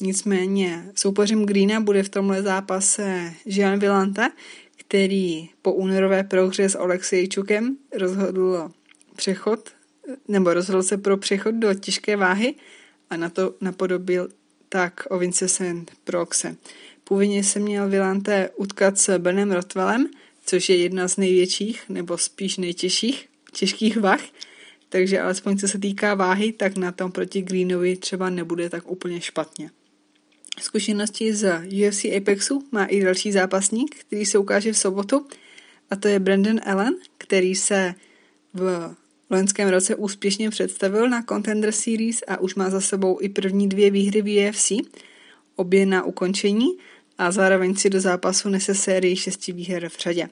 Nicméně 0.02 0.92
soupeřem 0.96 1.46
Greena 1.46 1.80
bude 1.80 2.04
v 2.04 2.10
tomhle 2.10 2.42
zápase 2.42 3.34
Jean 3.46 3.80
Villanta, 3.80 4.32
který 4.76 5.50
po 5.62 5.74
únorové 5.74 6.24
prohře 6.24 6.70
s 6.70 6.78
Oleksejčukem 6.78 7.78
rozhodl 7.98 8.72
přechod, 9.16 9.70
nebo 10.28 10.54
rozhodl 10.54 10.84
se 10.84 10.98
pro 10.98 11.18
přechod 11.18 11.56
do 11.56 11.74
těžké 11.74 12.16
váhy 12.16 12.56
a 13.10 13.18
na 13.18 13.30
to 13.30 13.56
napodobil 13.62 14.30
tak 14.70 15.04
o 15.10 15.20
Vincent 15.20 15.92
Proxe. 16.04 16.56
Původně 17.08 17.44
se 17.44 17.60
měl 17.60 17.90
Villante 17.90 18.50
utkat 18.56 19.00
s 19.00 19.18
Benem 19.18 19.52
Rotwellem, 19.52 20.08
což 20.46 20.70
je 20.70 20.76
jedna 20.76 21.08
z 21.08 21.18
největších, 21.18 21.84
nebo 21.90 22.18
spíš 22.18 22.58
nejtěžších 22.58 23.30
těžkých 23.52 23.98
vah, 23.98 24.22
takže 24.90 25.22
alespoň 25.22 25.58
co 25.58 25.68
se 25.68 25.80
týká 25.80 26.16
váhy, 26.16 26.52
tak 26.52 26.78
na 26.78 26.92
tom 26.92 27.12
proti 27.12 27.42
Greenovi 27.42 27.98
třeba 27.98 28.30
nebude 28.30 28.70
tak 28.70 28.92
úplně 28.92 29.22
špatně. 29.22 29.70
Zkušenosti 30.62 31.34
z 31.34 31.68
UFC 31.88 32.06
Apexu 32.06 32.64
má 32.72 32.86
i 32.86 33.04
další 33.04 33.32
zápasník, 33.32 33.96
který 33.96 34.26
se 34.26 34.38
ukáže 34.38 34.74
v 34.74 34.78
sobotu, 34.78 35.28
a 35.92 35.96
to 35.96 36.08
je 36.08 36.20
Brandon 36.20 36.62
Allen, 36.66 36.96
který 37.18 37.56
se 37.56 37.96
v 38.54 38.96
loňském 39.30 39.70
roce 39.70 39.96
úspěšně 39.96 40.50
představil 40.50 41.10
na 41.10 41.24
Contender 41.24 41.72
Series 41.72 42.24
a 42.28 42.38
už 42.38 42.56
má 42.56 42.70
za 42.70 42.82
sebou 42.82 43.18
i 43.22 43.30
první 43.30 43.70
dvě 43.70 43.92
výhry 43.92 44.22
v 44.22 44.50
UFC, 44.50 44.72
obě 45.56 45.86
na 45.86 46.04
ukončení 46.04 46.68
a 47.18 47.32
zároveň 47.32 47.76
si 47.76 47.90
do 47.90 48.02
zápasu 48.02 48.50
nese 48.50 48.76
sérii 48.76 49.16
šesti 49.16 49.52
výher 49.52 49.90
v 49.90 49.98
řadě. 50.00 50.30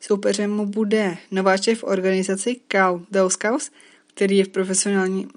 Soupeřem 0.00 0.50
mu 0.50 0.66
bude 0.66 1.16
nováček 1.30 1.78
v 1.78 1.84
organizaci 1.84 2.60
Cal 2.72 3.02
Dauskaus, 3.10 3.70
který 4.14 4.36
je 4.36 4.44
v 4.44 4.48
profesionálním 4.48 5.30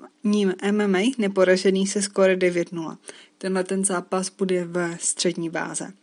MMA 0.72 1.00
neporažený 1.18 1.88
se 1.88 2.02
skóre 2.02 2.36
9-0. 2.36 2.98
Tenhle 3.38 3.64
ten 3.64 3.86
zápas 3.86 4.30
bude 4.30 4.66
v 4.66 4.98
střední 5.00 5.50
váze. 5.50 5.94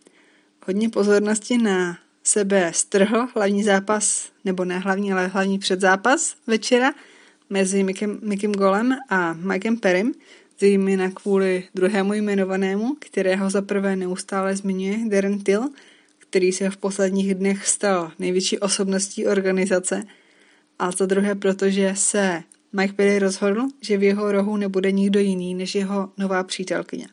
Hodně 0.67 0.89
pozornosti 0.89 1.59
na 1.59 1.99
sebe 2.23 2.71
strhl 2.75 3.29
hlavní 3.35 3.65
zápas, 3.65 4.29
nebo 4.45 4.65
ne 4.65 4.79
hlavní, 4.79 5.13
ale 5.13 5.27
hlavní 5.27 5.59
předzápas 5.59 6.35
večera 6.47 6.93
mezi 7.51 7.83
Mikem, 7.83 8.19
Mikem 8.23 8.53
Golem 8.53 8.97
a 9.09 9.33
Mikem 9.33 9.77
Perim, 9.77 10.15
zejména 10.59 11.11
kvůli 11.11 11.65
druhému 11.75 12.15
jmenovanému, 12.15 12.97
kterého 12.99 13.51
zaprvé 13.51 13.97
neustále 13.97 14.57
zmiňuje 14.57 14.99
Darren 15.09 15.39
Till, 15.39 15.63
který 16.19 16.53
se 16.53 16.71
v 16.71 16.77
posledních 16.77 17.35
dnech 17.35 17.67
stal 17.67 18.13
největší 18.19 18.59
osobností 18.59 19.27
organizace, 19.27 20.05
a 20.79 20.91
za 20.91 21.07
druhé 21.07 21.35
protože 21.35 21.93
se 21.97 22.43
Mike 22.73 22.95
Perry 22.95 23.19
rozhodl, 23.19 23.63
že 23.81 23.99
v 23.99 24.03
jeho 24.03 24.33
rohu 24.33 24.57
nebude 24.57 24.93
nikdo 24.93 25.21
jiný 25.21 25.55
než 25.55 25.75
jeho 25.75 26.11
nová 26.19 26.45
přítelkyně. 26.45 27.09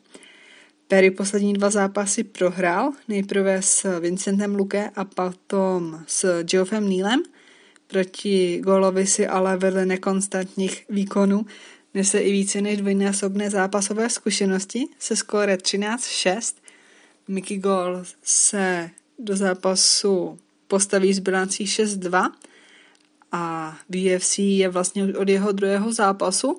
Perry 0.88 1.10
poslední 1.10 1.52
dva 1.52 1.70
zápasy 1.70 2.24
prohrál, 2.24 2.92
nejprve 3.08 3.62
s 3.62 4.00
Vincentem 4.00 4.54
Luke 4.54 4.90
a 4.96 5.04
potom 5.04 6.04
s 6.06 6.42
Geoffem 6.42 6.88
Nealem. 6.88 7.22
Proti 7.86 8.60
Golovi 8.64 9.06
si 9.06 9.26
ale 9.26 9.56
vedle 9.56 9.86
nekonstantních 9.86 10.84
výkonů 10.88 11.46
Nese 11.94 12.18
i 12.18 12.32
více 12.32 12.60
než 12.60 12.76
dvojnásobné 12.76 13.50
zápasové 13.50 14.10
zkušenosti 14.10 14.86
se 14.98 15.16
skóre 15.16 15.56
13-6. 15.56 16.54
Mickey 17.28 17.58
Gall 17.58 18.04
se 18.22 18.90
do 19.18 19.36
zápasu 19.36 20.38
postaví 20.68 21.14
s 21.14 21.18
bilancí 21.18 21.64
6-2 21.64 22.30
a 23.32 23.76
VFC 23.88 24.38
je 24.38 24.68
vlastně 24.68 25.04
od 25.16 25.28
jeho 25.28 25.52
druhého 25.52 25.92
zápasu, 25.92 26.58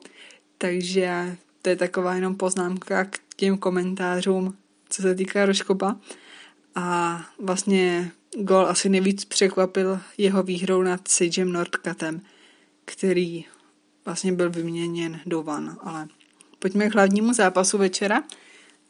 takže 0.58 1.38
to 1.62 1.70
je 1.70 1.76
taková 1.76 2.16
jenom 2.16 2.36
poznámka 2.36 3.06
k 3.06 3.20
těm 3.36 3.58
komentářům, 3.58 4.58
co 4.90 5.02
se 5.02 5.16
týká 5.16 5.46
Roškopa. 5.46 6.00
A 6.76 7.20
vlastně 7.40 8.12
gol 8.38 8.68
asi 8.68 8.90
nejvíc 8.90 9.26
překvapil 9.26 10.00
jeho 10.18 10.44
výhrou 10.44 10.82
nad 10.82 11.08
Sagem 11.08 11.52
Nordkatem, 11.52 12.22
který 12.86 13.46
vlastně 14.06 14.32
byl 14.32 14.50
vyměněn 14.50 15.20
do 15.26 15.44
van, 15.44 15.78
ale 15.82 16.08
pojďme 16.60 16.90
k 16.90 16.94
hlavnímu 16.94 17.34
zápasu 17.34 17.78
večera, 17.78 18.24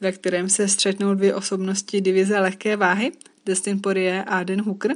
ve 0.01 0.11
kterém 0.11 0.49
se 0.49 0.67
střetnou 0.67 1.13
dvě 1.13 1.35
osobnosti 1.35 2.01
divize 2.01 2.39
lehké 2.39 2.77
váhy, 2.77 3.11
Destin 3.45 3.81
Poirier 3.81 4.23
a 4.27 4.43
Den 4.43 4.61
Hooker. 4.61 4.95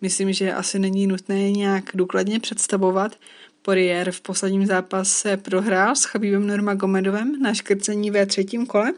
Myslím, 0.00 0.32
že 0.32 0.54
asi 0.54 0.78
není 0.78 1.06
nutné 1.06 1.50
nějak 1.50 1.90
důkladně 1.94 2.40
představovat. 2.40 3.16
Poirier 3.62 4.10
v 4.10 4.20
posledním 4.20 4.66
zápase 4.66 5.36
prohrál 5.36 5.96
s 5.96 6.04
Chabibem 6.04 6.46
Normagomedovem 6.46 7.42
na 7.42 7.54
škrcení 7.54 8.10
ve 8.10 8.26
třetím 8.26 8.66
kole. 8.66 8.92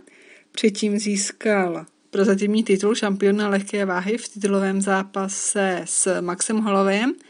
Předtím 0.52 0.98
získal 0.98 1.86
prozatímní 2.10 2.64
titul 2.64 2.94
šampiona 2.94 3.48
lehké 3.48 3.84
váhy 3.84 4.18
v 4.18 4.28
titulovém 4.28 4.80
zápase 4.80 5.80
s 5.84 6.20
Maxem 6.20 6.56
Hollowayem– 6.56 7.14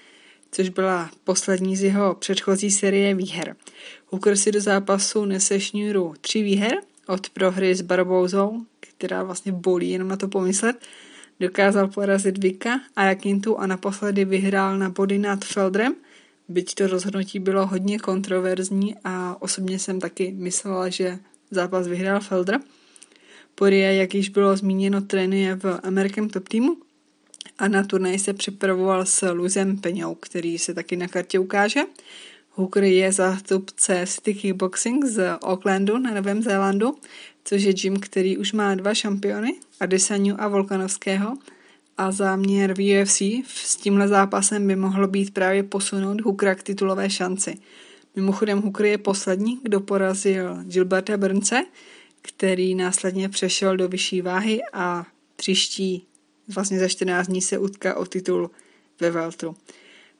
což 0.54 0.68
byla 0.68 1.10
poslední 1.24 1.76
z 1.76 1.82
jeho 1.82 2.14
předchozí 2.14 2.70
série 2.70 3.14
výher. 3.14 3.56
Hooker 4.06 4.36
si 4.36 4.52
do 4.52 4.60
zápasu 4.60 5.24
nese 5.24 5.60
šňůru 5.60 6.14
tři 6.20 6.42
výher 6.42 6.78
od 7.06 7.30
prohry 7.30 7.74
s 7.74 7.80
Barbouzou, 7.80 8.62
která 8.80 9.22
vlastně 9.22 9.52
bolí 9.52 9.90
jenom 9.90 10.08
na 10.08 10.16
to 10.16 10.28
pomyslet, 10.28 10.76
dokázal 11.40 11.88
porazit 11.88 12.38
Vika 12.38 12.80
a 12.96 13.04
Jakintu 13.04 13.58
a 13.58 13.66
naposledy 13.66 14.24
vyhrál 14.24 14.78
na 14.78 14.90
body 14.90 15.18
nad 15.18 15.44
Feldrem, 15.44 15.94
byť 16.48 16.74
to 16.74 16.86
rozhodnutí 16.86 17.38
bylo 17.38 17.66
hodně 17.66 17.98
kontroverzní 17.98 18.94
a 19.04 19.42
osobně 19.42 19.78
jsem 19.78 20.00
taky 20.00 20.32
myslela, 20.36 20.88
že 20.88 21.18
zápas 21.50 21.86
vyhrál 21.88 22.20
Felder. 22.20 22.60
Poirier, 23.54 23.94
jak 23.94 24.14
již 24.14 24.28
bylo 24.28 24.56
zmíněno, 24.56 25.00
trénuje 25.00 25.56
v 25.56 25.80
American 25.82 26.28
Top 26.28 26.48
Teamu 26.48 26.76
a 27.58 27.68
na 27.68 27.84
turnaj 27.84 28.18
se 28.18 28.32
připravoval 28.32 29.06
s 29.06 29.32
Luzem 29.32 29.76
Peňou, 29.76 30.14
který 30.14 30.58
se 30.58 30.74
taky 30.74 30.96
na 30.96 31.08
kartě 31.08 31.38
ukáže. 31.38 31.80
Hooker 32.50 32.84
je 32.84 33.12
zástupce 33.12 34.04
City 34.06 34.34
Kickboxing 34.34 35.04
z 35.04 35.38
Aucklandu 35.42 35.98
na 35.98 36.14
Novém 36.14 36.42
Zélandu, 36.42 36.96
což 37.44 37.62
je 37.62 37.72
gym, 37.72 38.00
který 38.00 38.38
už 38.38 38.52
má 38.52 38.74
dva 38.74 38.94
šampiony, 38.94 39.54
Adesaniu 39.80 40.36
a 40.38 40.48
Volkanovského. 40.48 41.36
A 41.96 42.12
záměr 42.12 42.74
v 42.74 43.02
UFC 43.02 43.20
s 43.46 43.76
tímhle 43.76 44.08
zápasem 44.08 44.66
by 44.66 44.76
mohlo 44.76 45.08
být 45.08 45.34
právě 45.34 45.62
posunout 45.62 46.20
Hookera 46.20 46.54
k 46.54 46.62
titulové 46.62 47.10
šanci. 47.10 47.54
Mimochodem 48.16 48.62
Hooker 48.62 48.86
je 48.86 48.98
poslední, 48.98 49.58
kdo 49.62 49.80
porazil 49.80 50.58
Gilberta 50.62 51.16
Burnce, 51.16 51.64
který 52.22 52.74
následně 52.74 53.28
přešel 53.28 53.76
do 53.76 53.88
vyšší 53.88 54.20
váhy 54.22 54.60
a 54.72 55.06
příští 55.36 56.06
vlastně 56.48 56.78
za 56.80 56.88
14 56.88 57.26
dní 57.26 57.42
se 57.42 57.58
utká 57.58 57.96
o 57.96 58.06
titul 58.06 58.50
ve 59.00 59.10
Veltru. 59.10 59.56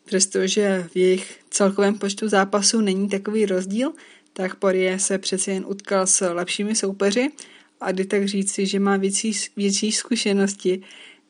Přestože 0.04 0.88
v 0.92 0.96
jejich 0.96 1.38
celkovém 1.50 1.98
počtu 1.98 2.28
zápasů 2.28 2.80
není 2.80 3.08
takový 3.08 3.46
rozdíl, 3.46 3.92
tak 4.32 4.54
Poirier 4.54 4.98
se 4.98 5.18
přeci 5.18 5.50
jen 5.50 5.64
utkal 5.66 6.06
s 6.06 6.32
lepšími 6.32 6.74
soupeři 6.74 7.30
a 7.80 7.92
jde 7.92 8.04
tak 8.04 8.28
říci, 8.28 8.66
že 8.66 8.80
má 8.80 8.96
větší, 8.96 9.32
větší 9.56 9.92
zkušenosti. 9.92 10.82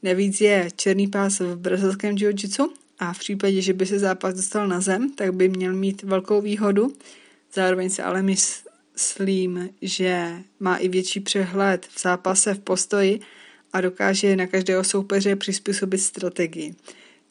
Navíc 0.02 0.40
je 0.40 0.68
černý 0.76 1.08
pás 1.08 1.40
v 1.40 1.56
brazilském 1.56 2.14
jiu-jitsu 2.14 2.72
a 2.98 3.12
v 3.12 3.18
případě, 3.18 3.62
že 3.62 3.72
by 3.72 3.86
se 3.86 3.98
zápas 3.98 4.34
dostal 4.34 4.68
na 4.68 4.80
zem, 4.80 5.10
tak 5.10 5.34
by 5.34 5.48
měl 5.48 5.72
mít 5.72 6.02
velkou 6.02 6.40
výhodu. 6.40 6.92
Zároveň 7.54 7.90
se 7.90 8.02
ale 8.02 8.22
myslím, 8.22 9.70
že 9.82 10.42
má 10.60 10.76
i 10.76 10.88
větší 10.88 11.20
přehled 11.20 11.86
v 11.86 12.00
zápase 12.00 12.54
v 12.54 12.58
postoji 12.58 13.20
a 13.74 13.80
dokáže 13.80 14.36
na 14.36 14.46
každého 14.46 14.84
soupeře 14.84 15.36
přizpůsobit 15.36 16.00
strategii. 16.00 16.74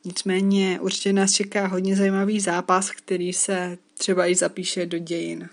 Nicméně 0.06 0.80
určitě 0.82 1.14
nás 1.14 1.32
čeká 1.32 1.68
hodně 1.68 1.96
zajímavý 1.96 2.40
zápas, 2.40 2.92
který 2.92 3.34
se 3.34 3.78
třeba 3.98 4.28
i 4.28 4.36
zapíše 4.36 4.86
do 4.86 4.98
dějin. 4.98 5.50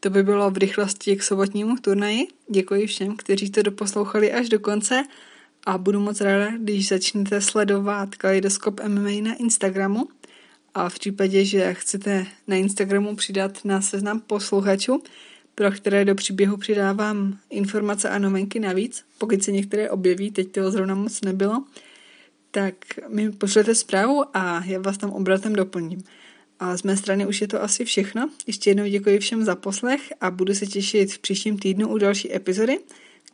To 0.00 0.10
by 0.10 0.22
bylo 0.22 0.50
v 0.50 0.56
rychlosti 0.56 1.16
k 1.16 1.22
sobotnímu 1.22 1.76
turnaji. 1.76 2.28
Děkuji 2.50 2.86
všem, 2.86 3.16
kteří 3.16 3.50
to 3.50 3.62
doposlouchali 3.62 4.32
až 4.32 4.48
do 4.48 4.58
konce 4.58 5.02
a 5.66 5.78
budu 5.78 6.00
moc 6.00 6.20
ráda, 6.20 6.50
když 6.56 6.88
začnete 6.88 7.40
sledovat 7.40 8.16
Kaleidoskop 8.16 8.80
MMA 8.80 9.10
na 9.22 9.34
Instagramu 9.34 10.08
a 10.74 10.88
v 10.88 10.98
případě, 10.98 11.44
že 11.44 11.74
chcete 11.74 12.26
na 12.46 12.56
Instagramu 12.56 13.16
přidat 13.16 13.64
na 13.64 13.80
seznam 13.80 14.20
posluchačů, 14.20 15.02
pro 15.60 15.70
které 15.70 16.04
do 16.04 16.14
příběhu 16.14 16.56
přidávám 16.56 17.38
informace 17.50 18.08
a 18.08 18.18
novinky 18.18 18.60
navíc, 18.60 19.04
pokud 19.18 19.42
se 19.42 19.52
některé 19.52 19.90
objeví, 19.90 20.30
teď 20.30 20.52
toho 20.52 20.70
zrovna 20.70 20.94
moc 20.94 21.20
nebylo, 21.20 21.64
tak 22.50 22.74
mi 23.08 23.32
pošlete 23.32 23.74
zprávu 23.74 24.24
a 24.34 24.64
já 24.64 24.80
vás 24.80 24.98
tam 24.98 25.10
obratem 25.10 25.52
doplním. 25.52 26.02
A 26.60 26.76
z 26.76 26.82
mé 26.82 26.96
strany 26.96 27.26
už 27.26 27.40
je 27.40 27.48
to 27.48 27.62
asi 27.62 27.84
všechno. 27.84 28.30
Ještě 28.46 28.70
jednou 28.70 28.86
děkuji 28.86 29.18
všem 29.18 29.44
za 29.44 29.56
poslech 29.56 30.00
a 30.20 30.30
budu 30.30 30.54
se 30.54 30.66
těšit 30.66 31.12
v 31.12 31.18
příštím 31.18 31.58
týdnu 31.58 31.88
u 31.88 31.98
další 31.98 32.34
epizody, 32.34 32.78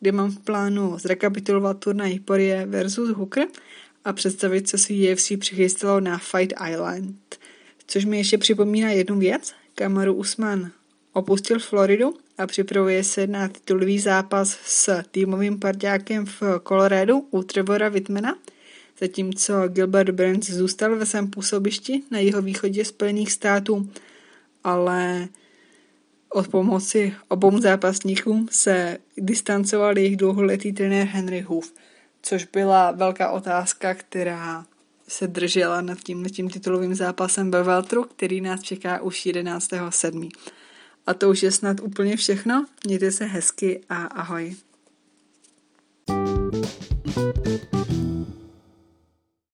kde 0.01 0.13
mám 0.13 0.31
v 0.31 0.39
plánu 0.39 0.99
zrekapitulovat 0.99 1.79
turnaj 1.79 2.19
Poirier 2.19 2.69
versus 2.69 3.11
Hooker 3.11 3.47
a 4.05 4.13
představit, 4.13 4.69
co 4.69 4.79
si 4.79 5.13
UFC 5.13 5.33
přichystalo 5.39 6.01
na 6.01 6.19
Fight 6.19 6.55
Island. 6.73 7.39
Což 7.87 8.05
mi 8.05 8.17
ještě 8.19 8.39
připomíná 8.39 8.91
jednu 8.91 9.19
věc. 9.19 9.53
Kamaru 9.75 10.15
Usman 10.15 10.71
opustil 11.17 11.59
Floridu 11.59 12.15
a 12.39 12.47
připravuje 12.47 13.05
se 13.05 13.27
na 13.27 13.49
titulový 13.49 13.99
zápas 13.99 14.59
s 14.65 15.03
týmovým 15.11 15.59
parťákem 15.59 16.27
v 16.27 16.43
Coloradu 16.69 17.27
u 17.31 17.43
Trevora 17.43 17.89
Whitmana, 17.89 18.39
zatímco 19.01 19.69
Gilbert 19.69 20.11
Burns 20.11 20.51
zůstal 20.51 20.97
ve 20.97 21.07
svém 21.07 21.31
působišti 21.31 22.03
na 22.11 22.19
jeho 22.19 22.43
východě 22.43 22.85
Spojených 22.85 23.33
států, 23.33 23.91
ale 24.65 25.29
od 26.33 26.49
pomoci 26.49 27.15
obou 27.29 27.61
zápasníkům 27.61 28.49
se 28.51 28.99
distancoval 29.17 29.99
jejich 29.99 30.17
dlouholetý 30.17 30.73
trenér 30.73 31.07
Henry 31.07 31.41
Hoof, 31.41 31.73
což 32.23 32.45
byla 32.45 32.91
velká 32.91 33.31
otázka, 33.31 33.95
která 33.95 34.67
se 35.09 35.27
držela 35.27 35.81
nad 35.81 35.99
tím, 35.99 36.25
tím 36.25 36.51
titulovým 36.51 36.95
zápasem 36.95 37.51
ve 37.51 37.63
Veltru, 37.63 38.05
který 38.05 38.41
nás 38.41 38.63
čeká 38.63 39.01
už 39.01 39.27
11.7. 39.27 40.31
A 41.07 41.15
to 41.15 41.31
už 41.31 41.43
je 41.43 41.53
snad 41.53 41.81
úplně 41.81 42.17
všechno. 42.17 42.67
Mějte 42.87 43.13
se 43.13 43.25
hezky 43.25 43.81
a 43.89 44.05
ahoj. 44.05 44.57
thank 47.17 47.47
you 47.47 47.56